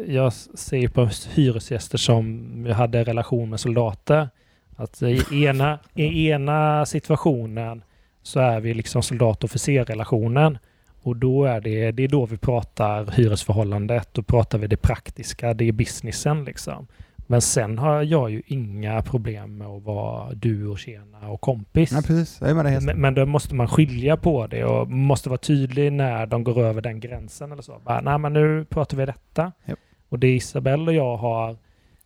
[0.08, 4.30] jag ser på hyresgäster som jag hade relation med soldater.
[4.76, 7.84] Att i ena, i ena situationen
[8.24, 10.58] så är vi liksom soldat-officer-relationen.
[11.04, 14.10] Och då är det, det är då vi pratar hyresförhållandet.
[14.12, 16.88] Då pratar vi det praktiska, det är businessen liksom.
[17.32, 21.92] Men sen har jag ju inga problem med att vara du och tjena och kompis.
[21.92, 22.38] Ja, precis.
[22.42, 22.86] Jag är med helt.
[22.86, 26.60] Men, men då måste man skilja på det och måste vara tydlig när de går
[26.60, 27.82] över den gränsen eller så.
[27.86, 29.52] Bara, Nej, men nu pratar vi detta.
[29.66, 29.80] Japp.
[30.10, 31.56] Och det Isabelle och jag har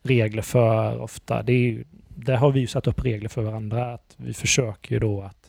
[0.03, 3.93] regler för ofta, det är ju, där har vi ju satt upp regler för varandra.
[3.93, 5.45] Att vi försöker ju då att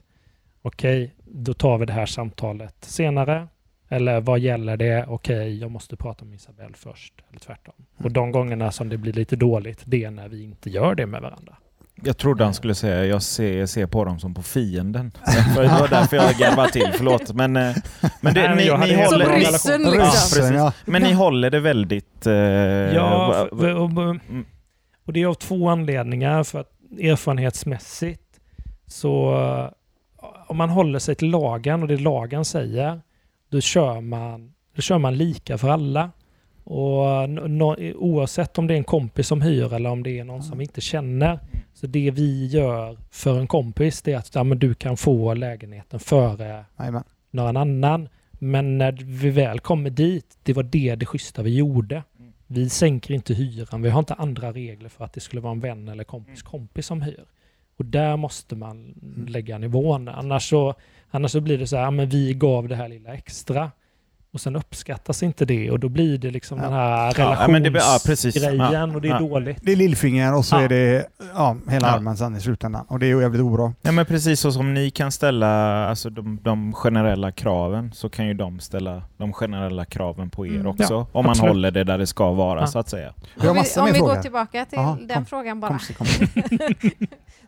[0.66, 3.48] okej, då tar vi det här samtalet senare.
[3.88, 5.04] Eller vad gäller det?
[5.08, 7.14] Okej, jag måste prata med Isabelle först.
[7.30, 7.74] Eller tvärtom.
[8.04, 11.06] Och de gångerna som det blir lite dåligt, det är när vi inte gör det
[11.06, 11.56] med varandra.
[12.02, 15.12] Jag trodde han skulle säga jag ser, jag ser på dem som på fienden.
[15.54, 17.32] För det var därför jag garvade till, förlåt.
[17.32, 17.76] Men, eh,
[18.20, 19.28] men, det, ni, ni Som håller...
[19.28, 20.54] Ni, ryssen liksom.
[20.54, 22.26] Ja, men ni håller det väldigt...
[22.26, 24.44] eh, Ja, och, och, Mm.
[25.06, 26.44] och det är av två anledningar.
[26.44, 28.22] För att erfarenhetsmässigt
[28.86, 29.34] så
[30.46, 33.00] om man håller sig till lagen och det lagen säger,
[33.48, 36.10] då kör man, då kör man lika för alla.
[36.64, 40.42] Och no, oavsett om det är en kompis som hyr eller om det är någon
[40.42, 41.38] som vi inte känner.
[41.74, 46.00] Så det vi gör för en kompis det är att ja, du kan få lägenheten
[46.00, 47.04] före Jajamän.
[47.30, 48.08] någon annan.
[48.30, 52.02] Men när vi väl kommer dit, det var det det schyssta vi gjorde.
[52.46, 55.60] Vi sänker inte hyran, vi har inte andra regler för att det skulle vara en
[55.60, 57.24] vän eller kompis kompis som hyr.
[57.78, 58.94] Och där måste man
[59.28, 60.08] lägga nivån.
[60.08, 60.74] Annars så,
[61.10, 63.70] annars så blir det så här, men vi gav det här lilla extra.
[64.32, 66.64] Och sen uppskattas inte det och då blir det liksom Ja.
[66.64, 67.12] den här
[67.60, 68.94] blir- ja, relationsgrejen Ja.
[68.94, 69.18] och det är Ja.
[69.18, 69.58] dåligt.
[69.62, 70.60] Det är lillfinger och så Ja.
[70.62, 71.94] är det ja, hela Ja.
[71.94, 72.86] armen sen i slutändan.
[72.88, 73.72] Och det är ju jävligt obra.
[73.82, 75.48] Ja, men precis så som ni kan ställa
[75.88, 80.50] alltså, de, de generella kraven så kan ju de ställa de generella kraven på er
[80.54, 80.66] Mm.
[80.66, 80.94] också.
[80.94, 81.48] Ja, om man absolut.
[81.50, 82.66] håller det där det ska vara Ja.
[82.66, 83.14] så att säga.
[83.34, 85.26] Vi har Om vi, om vi går tillbaka till Jaha, den kom.
[85.26, 85.78] frågan bara.
[85.98, 86.06] Kom, kom.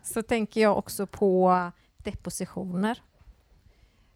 [0.03, 3.01] så tänker jag också på depositioner.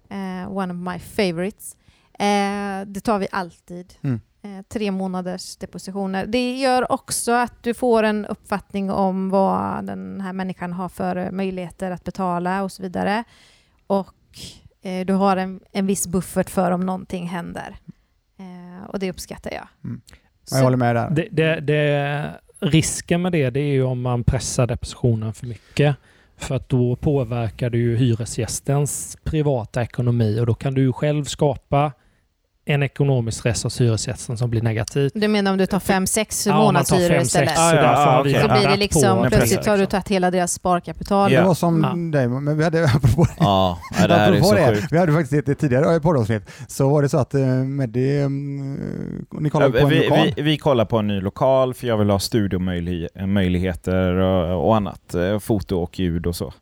[0.10, 1.78] Eh, one of my favorites.
[2.14, 3.94] Eh, det tar vi alltid.
[4.02, 4.22] Mm.
[4.42, 6.26] Eh, tre månaders depositioner.
[6.26, 11.32] Det gör också att du får en uppfattning om vad den här människan har för
[11.32, 13.24] möjligheter att betala och så vidare.
[13.88, 14.16] Och
[14.82, 17.76] eh, du har en, en viss buffert för om någonting händer.
[18.38, 19.68] Eh, och det uppskattar jag.
[19.82, 20.02] Men
[20.52, 21.10] jag håller med där.
[21.10, 25.96] Det, det, det, risken med det, det är ju om man pressar depositionen för mycket.
[26.38, 31.24] För att då påverkar du ju hyresgästens privata ekonomi och då kan du ju själv
[31.24, 31.92] skapa
[32.66, 35.12] en ekonomisk stress hos hyresgästen som blir negativ.
[35.14, 37.50] Du menar om du tar fem, sex Ja, månadshyror fem, istället?
[37.50, 37.82] sex, Ah, så ja,
[38.16, 38.42] ja, vi okej.
[38.42, 41.30] Så blir det liksom, plötsligt har du tagit hela deras sparkapital.
[41.30, 41.48] Det Ja.
[41.48, 42.18] var som Ja.
[42.20, 45.14] dig, men vi hade, apropå, Ja, ja, det här är apropå så det, vi hade
[45.14, 49.78] faktiskt ett, tidigare poddavsnitt, så var det så att uh, Meddi, um, ni kollade på
[49.86, 50.30] en vi, lokal.
[50.36, 55.14] vi, vi kollar på en ny lokal för jag vill ha studiomöjligheter och, och annat.
[55.16, 56.54] eh, Foto och ljud och så.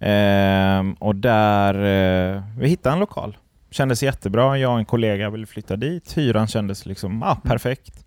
[0.00, 3.36] Ehm, och där, eh, vi hittade en lokal.
[3.74, 4.58] Kändes jättebra.
[4.58, 6.18] Jag och en kollega ville flytta dit.
[6.18, 8.04] Hyran kändes liksom, ah, perfekt.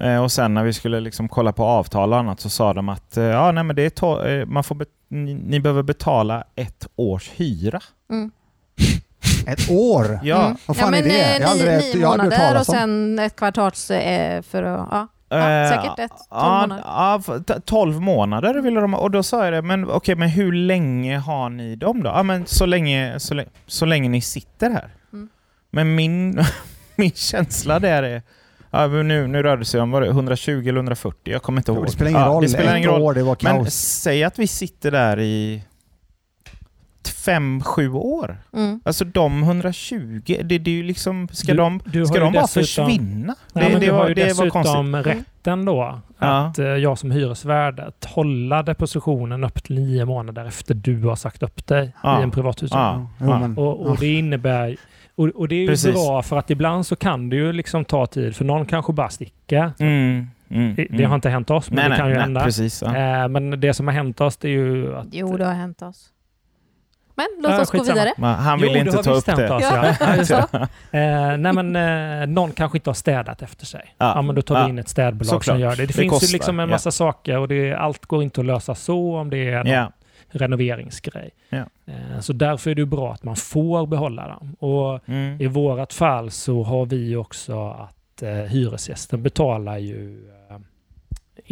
[0.00, 2.88] Eh, och sen när vi skulle liksom kolla på avtal och annat så sa de
[2.88, 6.44] att eh, ja, nej, men det är to- eh, man får ni, ni behöver betala
[6.56, 7.80] ett års hyra.
[8.10, 8.30] Mm.
[9.46, 10.20] Ett år?
[10.22, 10.56] Ja, Mm.
[10.66, 11.20] Vad fan ja, är men, det?
[11.34, 14.88] eh, Jag har aldrig- nio, nio månader och sen ett kvartals eh, för att...
[14.90, 15.08] Ja.
[15.32, 16.82] Ja, Eh, säkert ett, tolv ja, månader.
[16.86, 19.00] Ja, f- t- 12 månader ville de ha.
[19.00, 22.10] Och då sa jag det, men okej, men hur länge har ni dem då?
[22.10, 24.90] Ja, men så länge, så, länge, så länge ni sitter här.
[25.12, 25.28] Mm.
[25.70, 26.44] Men min,
[26.96, 28.22] min känsla där är,
[28.70, 31.60] ja, men nu, nu rör det sig om var det 120 eller 140, jag kommer
[31.60, 31.84] inte ihåg.
[31.86, 32.42] Det spelar ingen ja, roll.
[32.42, 33.02] Det spelar ingen roll.
[33.02, 33.74] år, det var Men kaos.
[33.74, 35.62] säg att vi sitter där i
[37.08, 38.36] fem, sju år.
[38.52, 38.80] Mm.
[38.84, 42.42] Alltså de 120, det, det är ju liksom, ska Du- de, du ska de bara
[42.42, 43.34] dessutom- försvinna?
[43.52, 45.06] Nej, men det, du var, har ju det dessutom konstigt.
[45.06, 46.46] rätten då Ja.
[46.46, 51.16] att eh, jag som hyresvärd att hålla depositionen upp till nio månader efter du har
[51.16, 52.20] sagt upp dig Ja.
[52.20, 53.06] i en privathushåll.
[53.20, 53.48] Ja.
[53.56, 54.76] Och, och det innebär
[55.14, 55.92] och, och det är ju Precis.
[55.94, 59.08] bra för att ibland så kan det ju liksom ta tid för någon kanske bara
[59.08, 59.72] sticker.
[59.78, 61.08] Mm, mm, Det, det mm.
[61.08, 62.44] har inte hänt oss men nej, det nej, kan ju nej, hända.
[62.44, 62.96] Precis, ja.
[63.22, 65.06] Eh, men det som har hänt oss det är ju att...
[65.12, 66.06] Jo, det har hänt oss.
[67.34, 67.94] Men låt Ja, oss gå skitsamma.
[68.00, 68.14] vidare.
[68.18, 69.50] Men han Jo, vill det inte ta upp det.
[69.50, 69.62] oss,
[70.30, 70.46] Ja.
[70.52, 70.68] det.
[70.98, 73.94] Eh, nej men eh, någon kanske inte har städat efter sig.
[73.98, 74.12] Ja.
[74.14, 74.64] Ja, men då tar Ja.
[74.64, 75.44] vi in ett städbolag Såklart.
[75.44, 75.76] som gör det.
[75.76, 76.74] Det, Det finns kostar, ju liksom en ja.
[76.74, 79.92] massa saker och det, allt går inte att lösa så om det är någon Ja.
[80.30, 81.30] renoveringsgrej.
[81.48, 81.58] Ja.
[81.86, 84.56] Eh, så därför är det bra att man får behålla dem.
[84.58, 85.40] Och Mm.
[85.40, 90.18] i vårat fall så har vi också att eh, hyresgästen betalar ju
[90.50, 90.56] eh,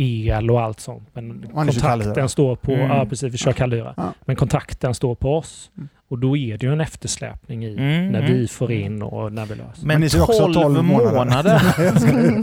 [0.01, 1.09] el och allt sånt.
[1.13, 2.89] Men kontrakten står på, Mm.
[2.91, 3.95] ja precis, vi kör kallhyra.
[3.97, 4.13] Ja.
[4.25, 5.71] Men kontrakten står på oss.
[5.77, 5.89] Mm.
[6.11, 8.33] Och då är det ju en eftersläpning i Mm, när mm.
[8.33, 9.73] vi får in och när vi löser.
[9.79, 11.15] Men Men ni ser också 12 12 månader.
[11.19, 11.63] månader.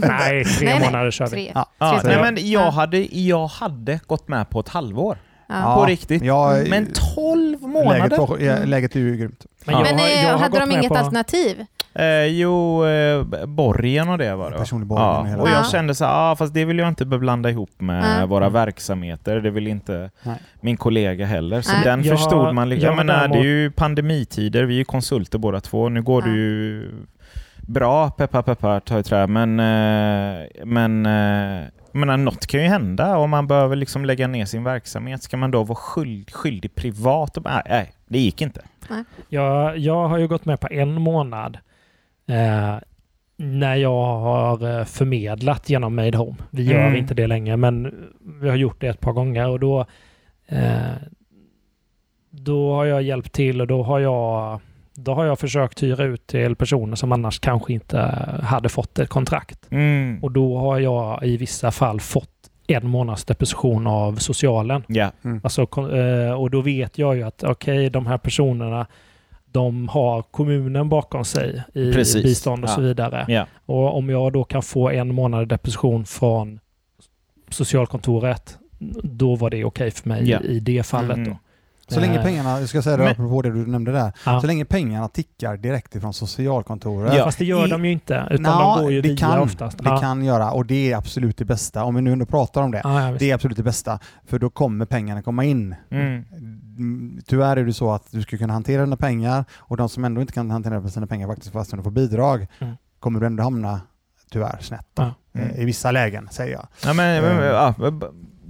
[0.08, 1.30] Nej, tre Nej, månader kör vi.
[1.30, 1.52] Tre.
[1.54, 1.66] Ja.
[1.78, 2.70] Ja, Tre, nej, men jag Ja.
[2.70, 5.18] hade, jag hade gått med på ett halvår.
[5.48, 5.74] Ja.
[5.74, 6.22] På riktigt.
[6.24, 8.16] Ja, Men 12 läget, månader?
[8.18, 9.46] var, ja, läget är ju grymt.
[9.66, 9.86] Men Ja.
[9.86, 11.64] jag, Men eh, jag har hade de inget på, alternativ?
[11.94, 14.56] Eh, jo, eh, borgen och det var det?
[14.58, 15.64] Personlig borgen och Ja, hela och jag Ja.
[15.64, 18.26] kände så här, ah, fast det vill jag inte blanda ihop med Nej.
[18.26, 19.40] våra verksamheter.
[19.40, 20.36] Det vill inte Nej.
[20.60, 21.60] min kollega heller.
[21.60, 21.84] Så Nej.
[21.84, 22.70] den Jag förstod man.
[22.70, 25.88] jag Jag menar, det är ju pandemitider, vi är ju konsulter båda två.
[25.88, 26.28] Nu går Ja.
[26.30, 26.90] det ju
[27.60, 31.64] bra, peppar peppar, ta i trä, men, eh, men eh,
[31.96, 35.22] jag menar, något kan ju hända om man behöver liksom lägga ner sin verksamhet.
[35.22, 37.36] Ska man då vara skyld, skyldig privat?
[37.36, 38.64] Och, nej, nej, det gick inte.
[39.28, 41.58] jag, jag har ju gått med på en månad
[42.28, 42.74] eh,
[43.36, 46.36] när jag har eh, förmedlat genom Made Home.
[46.50, 46.96] Vi gör Mm.
[46.96, 47.94] inte det längre, men
[48.40, 49.86] vi har gjort det ett par gånger och då,
[50.46, 50.92] eh,
[52.30, 54.60] då har jag hjälpt till och då har jag
[54.96, 57.98] då har jag försökt hyra ut till personer som annars kanske inte
[58.42, 59.58] hade fått ett kontrakt.
[59.70, 60.18] Mm.
[60.22, 62.30] Och då har jag i vissa fall fått
[62.66, 64.82] en månads deposition av socialen.
[64.86, 65.10] Ja.
[65.42, 65.90] Alltså, kon-
[66.24, 68.86] eh, och då vet jag ju att okej, de här personerna
[69.46, 72.22] de har kommunen bakom sig i Precis.
[72.22, 72.74] bistånd och Ja.
[72.74, 73.24] så vidare.
[73.28, 73.46] Ja.
[73.66, 76.60] Och om jag då kan få en månad deposition från
[77.50, 78.58] socialkontoret,
[79.02, 80.40] då var det okej för mig Ja.
[80.40, 81.16] i det fallet.
[81.16, 81.28] Mm.
[81.28, 81.38] Då.
[81.88, 84.40] Så länge pengarna, jag ska säga det Men- apropå det du nämnde där, Ja.
[84.40, 87.14] så länge pengarna tickar direkt ifrån socialkontoret.
[87.14, 87.24] Ja.
[87.24, 89.38] Fast det gör I- de ju inte, utan Nja, de går ju det via kan,
[89.38, 89.78] oftast.
[89.78, 89.98] Det ja.
[89.98, 91.84] kan göra och det är absolut det bästa.
[91.84, 92.80] Om vi nu ändå pratar om det.
[92.84, 93.16] Ja, ja.
[93.18, 95.74] Det är absolut det bästa, för då kommer pengarna komma in.
[95.90, 96.24] Mm.
[96.78, 100.04] Mm, Tyvärr är det så att du ska kunna hantera dina pengar och de som
[100.04, 102.74] ändå inte kan hantera sina pengar faktiskt fast de får bidrag Mm.
[103.00, 103.80] kommer du ändå hamna
[104.30, 104.86] tyvärr snett.
[104.94, 105.14] Ja.
[105.34, 106.66] Eh, I vissa lägen säger jag.
[106.84, 107.44] Ja, men, men, Eh.
[107.44, 108.06] ja, b- b-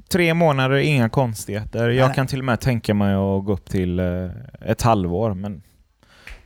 [0.09, 1.89] tre månader, inga konstigheter.
[1.89, 2.15] Jag Nej.
[2.15, 4.31] kan till och med tänka mig att gå upp till eh,
[4.67, 5.63] ett halvår, men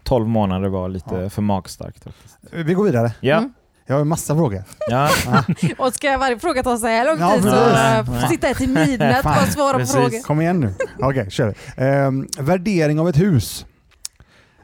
[0.03, 1.31] 12 månader var lite Ja.
[1.31, 2.05] för magstarkt.
[2.05, 2.37] faktiskt.
[2.53, 3.13] Vi går vidare.
[3.21, 3.53] Ja, Mm.
[3.87, 4.63] Jag har en massa frågor.
[4.91, 5.09] ja.
[5.79, 8.23] Och ska varje fråga ta så här lång Ja, tid så precis.
[8.25, 10.23] uh, sitta här till midnatt och svara på frågor.
[10.23, 10.75] Kom igen nu.
[10.99, 11.55] Okej, kör vi.
[11.85, 13.67] Ehm, värdering av ett hus.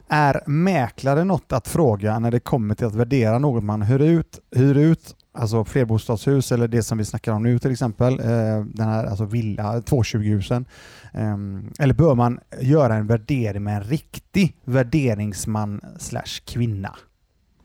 [0.09, 4.39] Är mäklare något att fråga när det kommer till att värdera något man hyr ut,
[4.55, 8.25] hyr ut alltså flerbostadshus eller det som vi snackar om nu till exempel, eh,
[8.65, 10.65] den här alltså villa, 220-husen.
[11.13, 16.95] Ehm, eller bör man göra en värdering med en riktig värderingsman slash kvinna?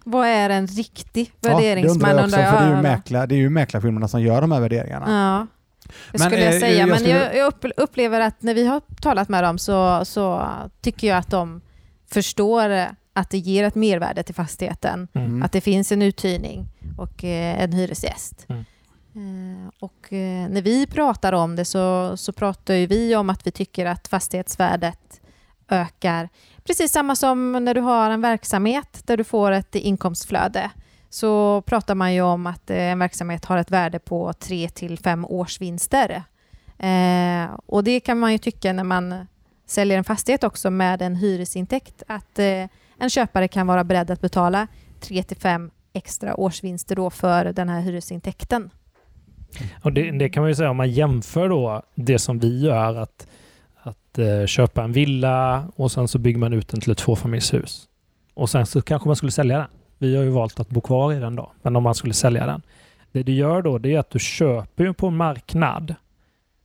[0.04, 2.82] Vad är en riktig Ja, det värderingsman undrar jag också, för det är ju, då?
[2.82, 5.06] mäkla, det är ju mäklarfirmorna som gör de här värderingarna.
[5.08, 5.46] Ja,
[6.12, 6.78] det Men, skulle jag eh, säga.
[6.78, 10.04] jag Men skulle- jag, jag upp- upplever att när vi har talat med dem så,
[10.04, 10.48] så
[10.80, 11.60] tycker jag att de
[12.12, 15.08] förstår att det ger ett mervärde till fastigheten.
[15.14, 15.42] Mm.
[15.42, 18.46] Att det finns en uthyrning och eh, en hyresgäst.
[18.48, 18.64] Mm.
[19.14, 23.50] Eh, och eh, när vi pratar om det så, så pratar vi om att vi
[23.50, 25.20] tycker att fastighetsvärdet
[25.68, 26.28] ökar.
[26.64, 30.70] Precis samma som när du har en verksamhet där du får ett inkomstflöde.
[31.10, 35.24] Så pratar man ju om att en verksamhet har ett värde på 3 till 5
[35.24, 36.22] års vinster.
[37.66, 39.26] Och det kan man ju tycka när man
[39.66, 42.38] säljer en fastighet också med en hyresintäkt att
[43.02, 44.66] en köpare kan vara beredd att betala
[45.00, 48.70] 3 till 5 extra årsvinster då för den här hyresintäkten.
[49.82, 52.96] Och det, det kan man ju säga om man jämför då det som vi gör
[52.96, 53.26] att,
[53.82, 57.88] att eh, köpa en villa och sen så bygger man ut den till ett tvåfamiljshus.
[58.34, 59.68] Och sen så kanske man skulle sälja den.
[59.98, 61.52] Vi har ju valt att bo kvar i den då.
[61.62, 62.62] Men om man skulle sälja den.
[63.12, 65.94] Det du gör då det är att du köper på en marknad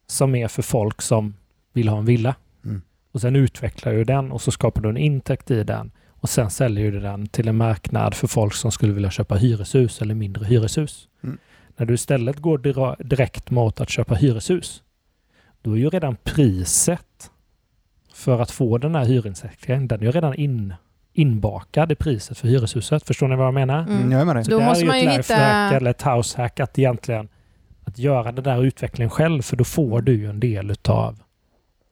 [0.07, 1.33] som är för folk som
[1.73, 2.35] vill ha en villa.
[2.65, 2.81] Mm.
[3.11, 5.91] Och sen utvecklar du den och så skapar du en intäkt i den.
[6.19, 10.01] Och sen säljer du den till en marknad för folk som skulle vilja köpa hyreshus
[10.01, 11.07] eller mindre hyreshus.
[11.23, 11.37] Mm.
[11.77, 12.57] När du istället går
[13.03, 14.83] direkt mot att köpa hyreshus,
[15.61, 17.31] då är ju redan priset
[18.13, 20.73] för att få den här hyresintäkten, den är ju redan in,
[21.13, 23.03] inbakad i priset för hyreshuset.
[23.03, 23.79] Förstår ni vad jag menar?
[23.79, 23.97] Mm.
[23.97, 24.43] Mm, jag är med dig.
[24.43, 25.77] Då måste är ju man ett ju lifehack hitta...
[25.77, 27.29] eller ett househack att egentligen
[27.83, 31.19] att göra den där utvecklingen själv för då får du ju en del utav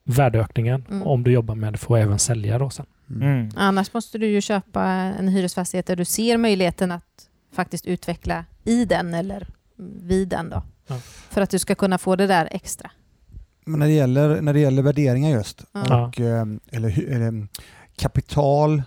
[0.04, 1.02] värdeökningen Mm.
[1.06, 2.86] om du jobbar med det för att även sälja då sen.
[3.10, 3.50] Mm.
[3.56, 8.84] Annars måste du ju köpa en hyresfastighet där du ser möjligheten att faktiskt utveckla i
[8.84, 9.48] den eller
[10.02, 10.62] vid den då.
[10.86, 10.98] Ja.
[11.30, 12.90] För att du ska kunna få det där extra.
[13.66, 16.06] Men när det gäller, när det gäller värderingar just, Ja.
[16.06, 17.48] och, eh, eller, eller mm,
[17.96, 18.82] kapital,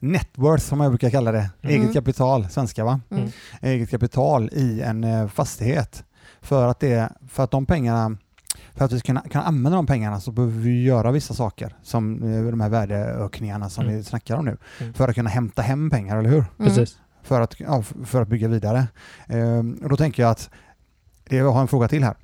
[0.00, 1.82] networth som jag brukar kalla det, Mm.
[1.82, 3.00] eget kapital, svenska va?
[3.10, 3.22] Mm.
[3.22, 3.32] Mm.
[3.62, 6.04] Eget kapital i en eh, fastighet.
[6.40, 8.16] För att, det, för att de pengarna
[8.74, 11.76] för att vi ska kunna, kunna använda de pengarna så behöver vi göra vissa saker
[11.82, 13.96] som eh, de här värdeökningarna som Mm.
[13.96, 14.56] vi snackar om nu.
[14.80, 14.94] Mm.
[14.94, 16.38] För att kunna hämta hem pengar, eller hur?
[16.38, 16.48] Mm.
[16.58, 16.98] Precis.
[17.22, 18.86] För att, ja, för att bygga vidare.
[19.26, 20.50] Ehm, och då tänker jag att,
[21.28, 22.14] det, jag har en fråga till här.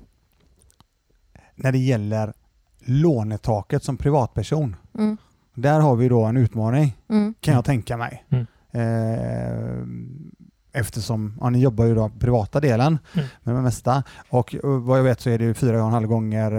[1.55, 2.33] När det gäller
[2.81, 5.17] lånetaket som privatperson, Mm.
[5.55, 7.35] där har vi då en utmaning Mm.
[7.41, 8.25] kan jag tänka mig.
[8.31, 8.47] Mm.
[8.73, 10.31] Ehm,
[10.73, 13.27] eftersom ja, ni jobbar ju då privata delen Mm.
[13.43, 15.93] med det mesta och eh, vad jag vet så är det ju fyra och en
[15.93, 16.53] halv gånger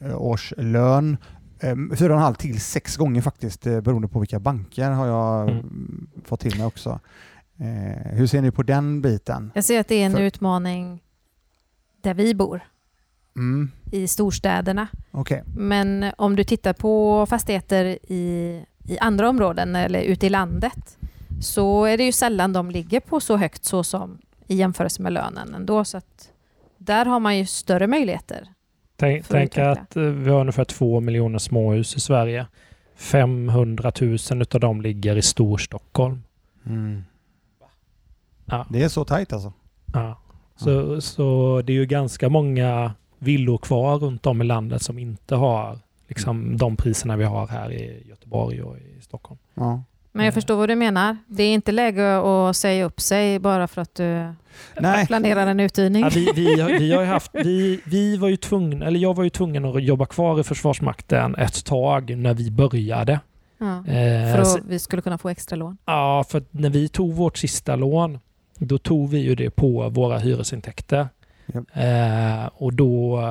[0.00, 1.16] eh, årslön.
[1.60, 5.06] Eh, fyra och en halv till sex gånger faktiskt eh, beroende på vilka banker har
[5.06, 5.58] jag Mm.
[5.58, 6.06] mm.
[6.24, 7.00] fått till mig också.
[7.60, 9.50] Eh, hur ser ni på den biten?
[9.54, 11.02] Jag ser att det är en För- utmaning
[12.02, 12.60] där vi bor,
[13.36, 13.70] Mm.
[13.92, 14.86] i storstäderna.
[15.10, 15.42] Okej.
[15.56, 20.97] Men om du tittar på fastigheter i, i andra områden eller ute i landet
[21.40, 25.12] så är det ju sällan de ligger på så högt så som i jämförelse med
[25.12, 25.84] lönen ändå.
[25.84, 26.32] Så att
[26.78, 28.48] där har man ju större möjligheter.
[28.96, 32.46] Tänk, tänk att eh, vi har ungefär två miljoner småhus i Sverige.
[32.96, 36.22] 500 000 utav dem ligger i Storstockholm.
[36.66, 37.02] Mm.
[38.44, 38.66] Ja.
[38.70, 39.52] Det är så tajt alltså?
[39.92, 40.18] Ja.
[40.56, 45.34] Så, så det är ju ganska många villor kvar runt om i landet som inte
[45.34, 45.78] har
[46.08, 49.38] liksom, de priserna vi har här i Göteborg och i Stockholm.
[49.54, 49.82] Ja.
[50.18, 50.34] Men jag Mm.
[50.34, 51.16] förstår vad du menar.
[51.26, 54.32] Det är inte läge att säga upp sig bara för att du
[54.80, 55.06] Nej.
[55.06, 56.02] planerar en uthyrning.
[56.02, 59.14] Ja, vi, vi, har- vi har ju haft, vi, vi var ju tvungna, eller jag
[59.16, 63.20] var ju tvungen att jobba kvar i Försvarsmakten ett tag när vi började.
[63.58, 65.76] Ja, Eh, för att vi skulle kunna få extra lån.
[65.84, 68.18] Ja, för när vi tog vårt sista lån,
[68.58, 71.08] då tog vi ju det på våra hyresintäkter.
[71.54, 71.64] Japp.
[71.72, 73.22] Eh, och, då,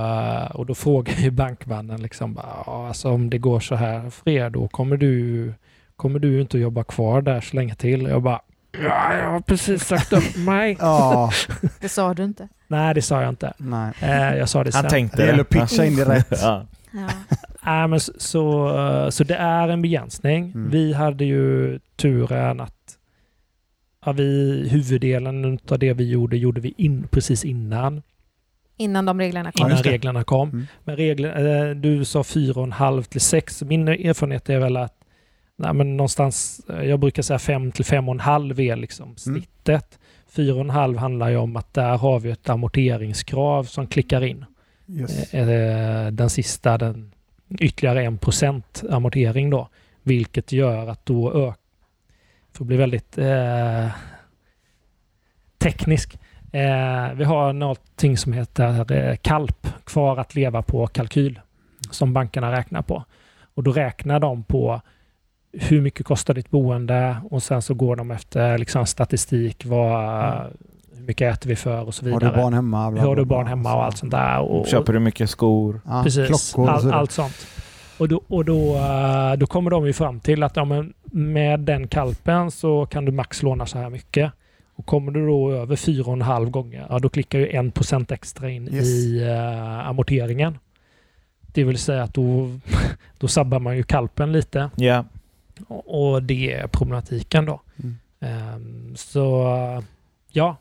[0.54, 4.30] och då frågade ju bankmannen liksom, bara, ja, alltså om det går så här för
[4.30, 5.54] er, då kommer du,
[5.98, 8.02] kommer du inte att jobba kvar där så länge till.
[8.02, 8.42] Jag bara,
[8.84, 10.78] ja, jag har precis sagt upp mig.
[10.80, 11.32] Ja,
[11.82, 12.48] Det sa du inte.
[12.68, 13.54] Nej, det sa jag inte.
[13.58, 13.94] nej.
[14.02, 14.82] Eh, jag sa det sen.
[14.82, 16.28] Han tänkte Det att pitcha in det rätt.
[16.42, 16.66] Ja.
[16.92, 17.08] Ja.
[17.66, 20.44] Nej, men så, så, eh, så det är en begränsning.
[20.56, 20.70] Mm.
[20.70, 22.98] Vi hade ju turen att
[24.06, 28.02] ja, vi, huvuddelen av det vi gjorde, gjorde vi in, precis innan,
[28.80, 29.68] Innan de reglerna kom.
[29.68, 30.50] Innan reglerna kom.
[30.50, 30.68] Mm.
[30.84, 33.64] Men regler, eh, du sa fyra och en halv till sex.
[33.64, 34.97] Min erfarenhet är väl att
[35.58, 39.18] nej, men någonstans, eh, jag brukar säga fem till fem och en halv är liksom
[39.18, 40.00] snittet.
[40.30, 44.24] Fyra och en halv handlar ju om att där har vi ett amorteringskrav som klickar
[44.24, 44.46] in.
[44.90, 45.34] Yes.
[45.34, 47.12] Eh, Den sista, den
[47.60, 49.70] ytterligare en procent amortering då.
[50.04, 51.60] Vilket gör att då ök,
[52.54, 53.88] för att bli väldigt eh,
[55.58, 56.20] teknisk.
[56.52, 61.40] Eh, vi har någonting som heter eh, KALP, kvar att leva på kalkyl,
[61.92, 63.04] som bankerna räknar på.
[63.54, 64.82] Och då räknar de på
[65.54, 69.66] hur mycket kostar ditt boende och sen så går de efter liksom, statistik.
[69.66, 70.28] Vad,
[70.98, 71.02] Mm.
[71.02, 72.36] Hur mycket äter vi för och så Har vidare.
[72.36, 72.92] du barn hemma?
[72.92, 73.50] Bla, har bla, du barn bla.
[73.50, 74.40] hemma och allt sånt där.
[74.40, 75.82] Och, Köper du mycket skor?
[75.86, 77.48] Ja, Precis, Klockor och all, allt sånt.
[77.98, 81.60] Och, då, och då, eh, då kommer de ju fram till att ja, men med
[81.60, 84.32] den kalpen så kan du max låna så här mycket.
[84.76, 87.72] Och kommer du då över fyra och en halv gånger, ja, då klickar ju en
[87.72, 88.86] procent extra in Yes.
[88.88, 90.58] i uh, amorteringen.
[91.42, 92.50] Det vill säga att då,
[93.18, 94.70] då sabbar man ju kalpen lite.
[94.76, 95.04] Ja.
[95.68, 97.62] Och, det är problematiken då.
[97.78, 97.98] Mm.
[98.20, 99.48] Ehm, så
[100.32, 100.58] ja,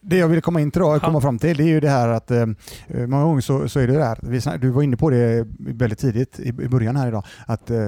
[0.00, 2.08] Det jag ville komma in till då, komma fram till, det är ju det här
[2.08, 2.46] att eh,
[2.88, 6.40] många gånger så, så är det här, vi, du var inne på det väldigt tidigt
[6.40, 7.78] i, i början här idag, att eh,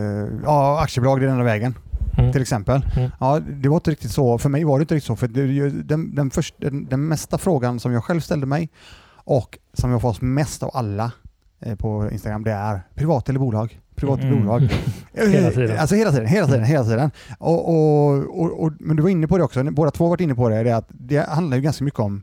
[0.45, 1.75] ja, aktiebolag är den enda vägen
[2.19, 2.83] mm, till exempel.
[2.97, 3.11] Mm.
[3.21, 5.71] Ja, det var inte riktigt så, för mig var det inte riktigt så, för det,
[5.71, 8.69] den, den, först, den, den mesta frågan som jag själv ställde mig
[9.15, 11.13] och som jag får mest av alla
[11.61, 13.81] eh, på Instagram, det är privat eller bolag?
[14.01, 14.39] Privat Mm.
[14.41, 14.61] bolag?
[15.13, 15.79] Hela tiden.
[15.79, 17.11] Alltså hela tiden, hela tiden, hela tiden.
[17.39, 20.21] Och, och, och, och, men du var inne på det också, båda två har varit
[20.21, 22.23] inne på det, det är att det handlar ju ganska mycket om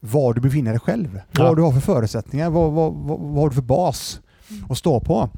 [0.00, 1.20] var du befinner dig själv.
[1.32, 1.44] Ja.
[1.44, 4.20] Vad du har för förutsättningar, vad, vad, vad, vad har du för bas
[4.70, 5.30] att stå på.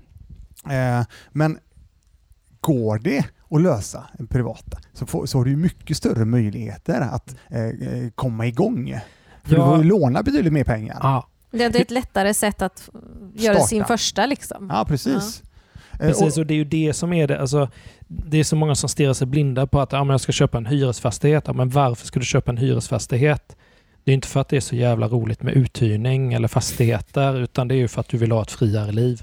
[0.70, 1.58] Eh, men
[2.60, 7.34] går det att lösa en privata så, får, så har du mycket större möjligheter att
[7.50, 9.00] eh, eh, komma igång.
[9.44, 9.62] För Ja.
[9.62, 10.98] du får ju låna betydligt mer pengar.
[11.02, 12.88] ja, Det är ett lättare sätt att
[13.34, 13.66] göra Starta.
[13.68, 14.70] sin första liksom.
[14.72, 15.42] Ja, precis.
[15.42, 15.48] Eh,
[15.98, 17.40] Precis, och- och det är ju det som är det.
[17.40, 17.68] Alltså,
[18.08, 20.58] det är så många som stirrar sig blinda på att ja, men jag ska köpa
[20.58, 21.44] en hyresfastighet.
[21.46, 23.56] Ja, men varför ska du köpa en hyresfastighet?
[24.04, 27.68] Det är inte för att det är så jävla roligt med uthyrning eller fastigheter, utan
[27.68, 29.22] det är ju för att du vill ha ett friare liv.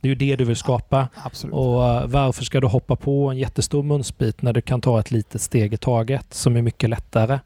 [0.00, 1.08] Det är ju det du vill skapa.
[1.24, 1.54] Absolut.
[1.54, 5.10] Och eh, varför ska du hoppa på en jättestor munsbit när du kan ta ett
[5.10, 7.38] litet steg i taget som är mycket lättare?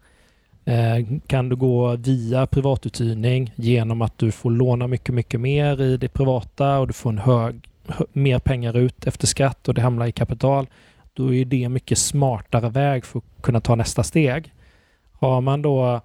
[0.65, 5.97] Eh, kan du gå via privatuthyrning genom att du får låna mycket, mycket mer i
[5.97, 7.61] det privata och du får en hög, hö,
[8.13, 10.67] mer pengar ut efter skatt och det hamnar i kapital.
[11.13, 14.53] Då är det en mycket smartare väg för att kunna ta nästa steg.
[15.13, 16.01] Har man då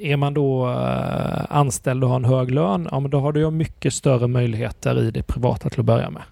[0.00, 3.50] är man då eh, anställd och har en hög lön, ja, men då har du
[3.50, 6.22] mycket större möjligheter i det privata till att börja med.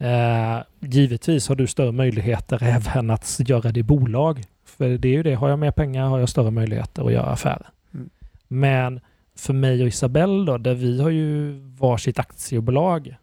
[0.00, 4.42] Eh, givetvis har du större möjligheter även att göra det i bolag.
[4.64, 7.26] För det är ju det, har jag mer pengar har jag större möjligheter att göra
[7.26, 7.66] affärer.
[7.94, 8.10] Mm.
[8.48, 9.00] Men
[9.36, 13.16] för mig och Isabelle då, där vi har ju varsitt aktiebolag,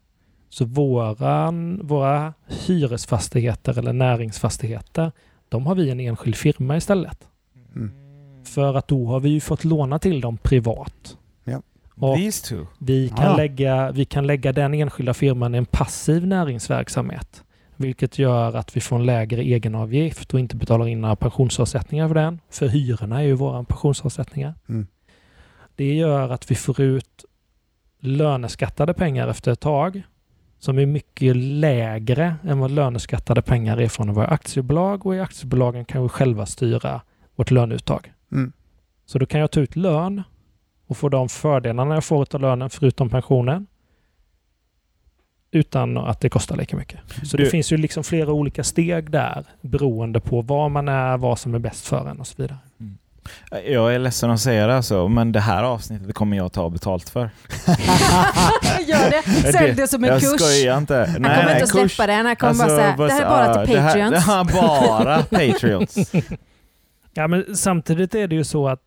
[0.55, 2.33] så våran, våra
[2.65, 5.11] hyresfastigheter eller näringsfastigheter,
[5.49, 7.27] de har vi en enskild firma istället.
[7.75, 7.91] Mm.
[8.45, 11.17] För att då har vi ju fått låna till dem privat.
[11.97, 12.65] Och These two.
[12.79, 13.35] vi kan, Ja.
[13.37, 17.43] lägga, vi kan lägga den enskilda firman i en passiv näringsverksamhet.
[17.75, 22.15] Vilket gör att vi får en lägre egenavgift och inte betalar in några pensionsavsättningar för
[22.15, 22.39] den.
[22.49, 24.53] För hyrorna är ju våra pensionsavsättningar.
[24.69, 24.87] Mm.
[25.75, 27.25] Det gör att vi får ut
[27.99, 30.03] löneskattade pengar efter ett tag
[30.59, 35.85] som är mycket lägre än vad löneskattade pengar är från våra aktiebolag och i aktiebolagen
[35.85, 37.01] kan vi själva styra
[37.35, 38.13] vårt löneuttag.
[38.31, 38.51] Mm.
[39.05, 40.23] Så då kan jag ta ut lön
[40.87, 43.67] och få de fördelarna jag får av lönen förutom pensionen
[45.51, 46.99] utan att det kostar lika mycket.
[47.23, 51.17] Så Du- det finns ju liksom flera olika steg där beroende på var man är,
[51.17, 52.57] vad som är bäst för en och så vidare.
[53.65, 57.09] Jag är ledsen att säga det alltså, men det här avsnittet kommer jag ta betalt
[57.09, 57.19] för.
[58.87, 59.51] Gör det.
[59.51, 60.41] Sälj det som en jag kurs.
[60.41, 60.95] skojar inte.
[60.95, 62.25] Han kommer inte att släppa den.
[62.25, 64.11] Han kommer Alltså, bara säga, det här är bara till Patreons.
[64.13, 65.23] Det här, det här bara
[65.53, 66.11] Patreons.
[67.13, 68.81] Ja, men samtidigt är det ju så att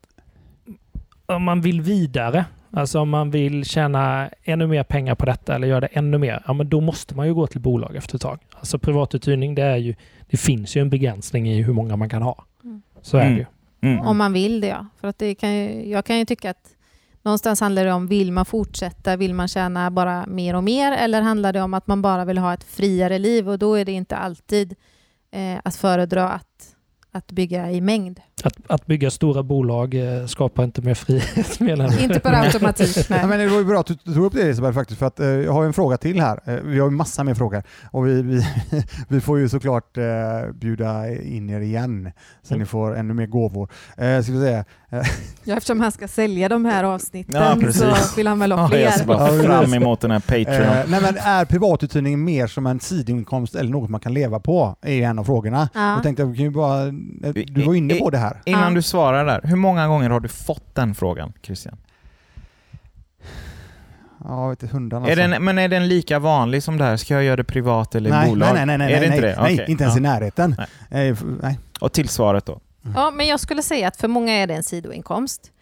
[1.27, 5.69] om man vill vidare, alltså om man vill tjäna ännu mer pengar på detta eller
[5.69, 8.23] göra det ännu mer, ja men då måste man ju gå till bolag efter ett
[8.23, 8.39] tag.
[8.59, 9.95] Alltså privatuthyrning, det är ju,
[10.31, 12.45] det finns ju en begränsning i hur många man kan ha.
[12.65, 12.83] Mm.
[13.03, 13.35] Så är Mm.
[13.35, 13.47] det ju.
[13.81, 14.07] Mm.
[14.07, 14.87] Om man vill det ja.
[15.01, 16.75] För att det kan ju, jag kan ju tycka att
[17.23, 21.23] någonstans handlar det om, vill man fortsätta, vill man tjäna bara mer och mer eller
[21.23, 23.93] handlar det om att man bara vill ha ett friare liv och då är det
[23.93, 24.75] inte alltid
[25.31, 26.77] eh, att föredra att,
[27.13, 28.21] att bygga i mängd.
[28.45, 31.99] Att, att bygga stora bolag eh, skapar inte mer frihet menar du?
[32.05, 32.97] Inte per automatik.
[33.11, 33.27] Nej.
[33.27, 35.27] Men det var ju bra att du tog upp det Elisabeth faktiskt, för att eh,
[35.27, 36.41] jag har ju en fråga till här.
[36.45, 38.43] Eh, vi har ju massa mer frågor och vi, vi,
[39.09, 40.05] vi får ju såklart eh,
[40.55, 42.11] bjuda in er igen
[42.43, 42.61] så Mm.
[42.61, 43.71] ni får ännu mer gåvor.
[43.97, 44.65] Eh, ska vi säga.
[45.45, 48.79] Ja, eftersom han ska sälja de här avsnitten Ja, så vill han väl ha Ja,
[48.79, 49.15] jag ser fler.
[49.15, 50.63] bara fram emot den här Patreon.
[50.79, 54.77] Eh, nej, men är privatuthyrning mer som en sidoinkomst eller något man kan leva på?
[54.83, 55.69] är en av frågorna.
[55.75, 55.93] Ja.
[55.95, 58.28] Jag tänkte, vi kan ju bara, eh, du var inne på det här.
[58.45, 58.71] Innan Ja.
[58.71, 61.77] du svarar där, hur många gånger har du fått den frågan Christian?
[64.25, 66.97] Ja, jag vet inte, hundarna Är den, men är den lika vanlig som det här?
[66.97, 68.55] Ska jag göra det privat eller i nej, bolag?
[68.55, 69.43] nej, nej, nej, är det nej, inte nej, det?
[69.43, 69.99] nej, Okej, inte ens ja.
[69.99, 70.57] i närheten.
[70.91, 71.09] Nej.
[71.09, 71.59] Eh, nej.
[71.81, 72.61] Och till svaret då?
[72.95, 75.53] Ja, men jag skulle säga att för många är det en sidoinkomst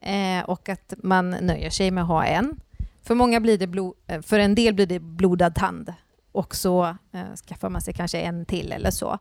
[0.00, 2.56] eh, och att man nöjer sig med att ha en.
[3.02, 5.92] För många blir det blo- eh, för en del blir det blodad tand
[6.36, 9.18] och så eh, skaffar man sig kanske en till eller så.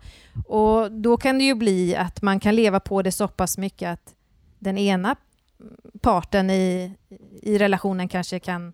[0.48, 3.90] Och då kan det ju bli att man kan leva på det så pass mycket
[3.90, 4.14] att
[4.60, 5.16] den ena
[6.02, 6.96] parten i,
[7.42, 8.74] i relationen kanske kan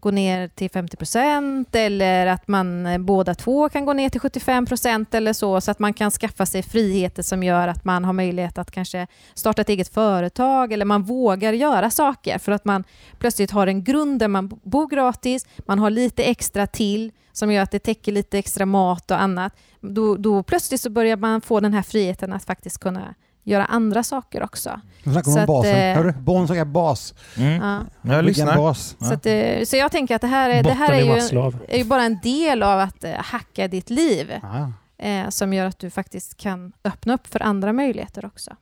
[0.00, 4.20] gå ner till 50 procent eller att man eh, båda två kan gå ner till
[4.20, 8.04] 75 procent eller så, så att man kan skaffa sig friheter som gör att man
[8.04, 12.64] har möjlighet att kanske starta ett eget företag eller man vågar göra saker för att
[12.64, 12.84] man
[13.18, 17.62] plötsligt har en grund där man bor gratis, man har lite extra till som gör
[17.62, 19.56] att det täcker lite extra mat och annat.
[19.80, 24.02] Då, då plötsligt så börjar man få den här friheten att faktiskt kunna göra andra
[24.02, 24.80] saker också.
[25.04, 25.76] Nu snackar om att, basen.
[25.76, 27.14] eh, Hörru, Bon som är bas.
[27.36, 27.62] Mm.
[27.62, 27.80] Ja.
[28.14, 28.56] Jag lyssnar.
[28.56, 28.96] bas.
[29.00, 31.78] Så, att, eh, så jag tänker att det här är, det här är ju, är
[31.78, 34.72] ju bara en del av att eh, hacka ditt liv Ja.
[35.06, 38.56] eh, som gör att du faktiskt kan öppna upp för andra möjligheter också.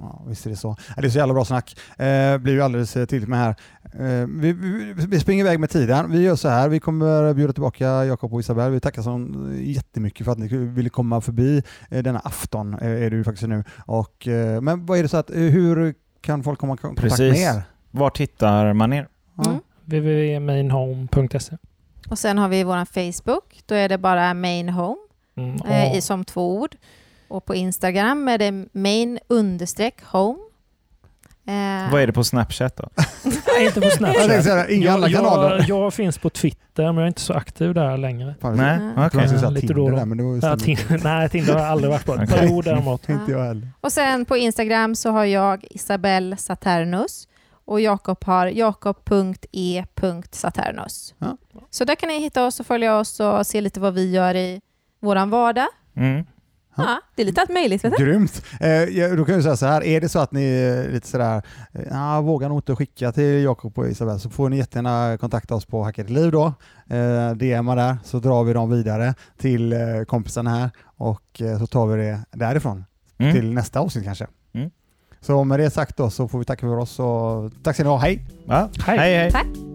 [0.00, 0.76] Ja, visst är det så.
[0.96, 1.76] Det är så jävla bra snack.
[1.98, 3.54] Eh, blir ju alldeles eh, tydligt med här.
[3.82, 6.12] Eh, vi, vi, vi springer iväg med tiden.
[6.12, 6.68] Vi gör så här.
[6.68, 8.70] Vi kommer bjuda tillbaka Jakob och Isabel.
[8.70, 9.28] Vi tackar så
[9.60, 12.74] jättemycket för att ni ville komma förbi eh, denna afton.
[12.74, 13.64] Eh, är det ju faktiskt nu.
[13.86, 17.02] Och, eh, men vad är det så att, eh, hur kan folk komma i kontakt
[17.02, 17.46] med Precis.
[17.46, 17.62] er?
[17.90, 18.92] Var tittar man?
[18.92, 19.04] Ja.
[19.46, 19.60] Mm.
[19.84, 21.56] www.mainhome.se
[22.10, 23.62] Och sen har vi vår Facebook.
[23.66, 24.96] Då är det bara main home
[25.36, 26.76] mm, eh, i, som två ord.
[27.28, 30.38] Och på Instagram är det main understreck home.
[31.46, 32.88] Eh, Vad är det på Snapchat då?
[33.24, 34.70] Nej, inte på Jag Snapchat.
[34.70, 35.64] inga jag, andra kanaler.
[35.68, 38.34] Jag, jag finns på Twitter, men jag är inte så aktiv där längre.
[38.40, 38.92] Nej, Mm.
[38.96, 39.20] Jag okej.
[39.28, 39.96] skulle säga Lite Tinder då och då.
[39.96, 40.56] där, men det var ju Ja,
[41.04, 42.12] nej, Tinder har jag aldrig varit på.
[42.12, 42.26] Okej.
[42.26, 43.08] Period däremot.
[43.14, 43.32] inte.
[43.32, 43.68] Jag heller.
[43.80, 47.28] Och sen på Instagram så har jag Isabel Saturnus
[47.64, 51.14] och Jakob har jakob.e.saturnus.
[51.18, 51.36] Ja.
[51.70, 54.34] Så där kan ni hitta oss och följa oss och se lite vad vi gör
[54.34, 54.60] i
[55.00, 55.66] våran vardag.
[55.96, 56.26] Mm.
[56.78, 57.00] Ja.
[57.14, 57.84] Det är lite allt möjligt.
[57.84, 58.04] Vet du?
[58.04, 58.42] Grymt!
[58.60, 61.42] Eh, då kan jag säga så här, är det så att ni är lite sådär,
[61.72, 65.54] eh, ah, vågar nog inte skicka till Jakob och Isabel så får ni jättegärna kontakta
[65.54, 66.52] oss på Hacka ditt liv då.
[66.90, 71.66] Eh, DMa där så drar vi dem vidare till eh, kompisarna här och eh, så
[71.66, 72.84] tar vi det därifrån
[73.20, 73.34] Mm.
[73.34, 74.26] till nästa avsnitt kanske.
[74.52, 74.70] Mm.
[75.20, 77.88] Så med det sagt då så får vi tacka för oss och tack ska ni
[77.88, 78.26] ha, hej!
[78.46, 78.68] Ja.
[78.86, 78.98] Hej.
[78.98, 79.16] hej.
[79.16, 79.30] hej.
[79.30, 79.67] Tack!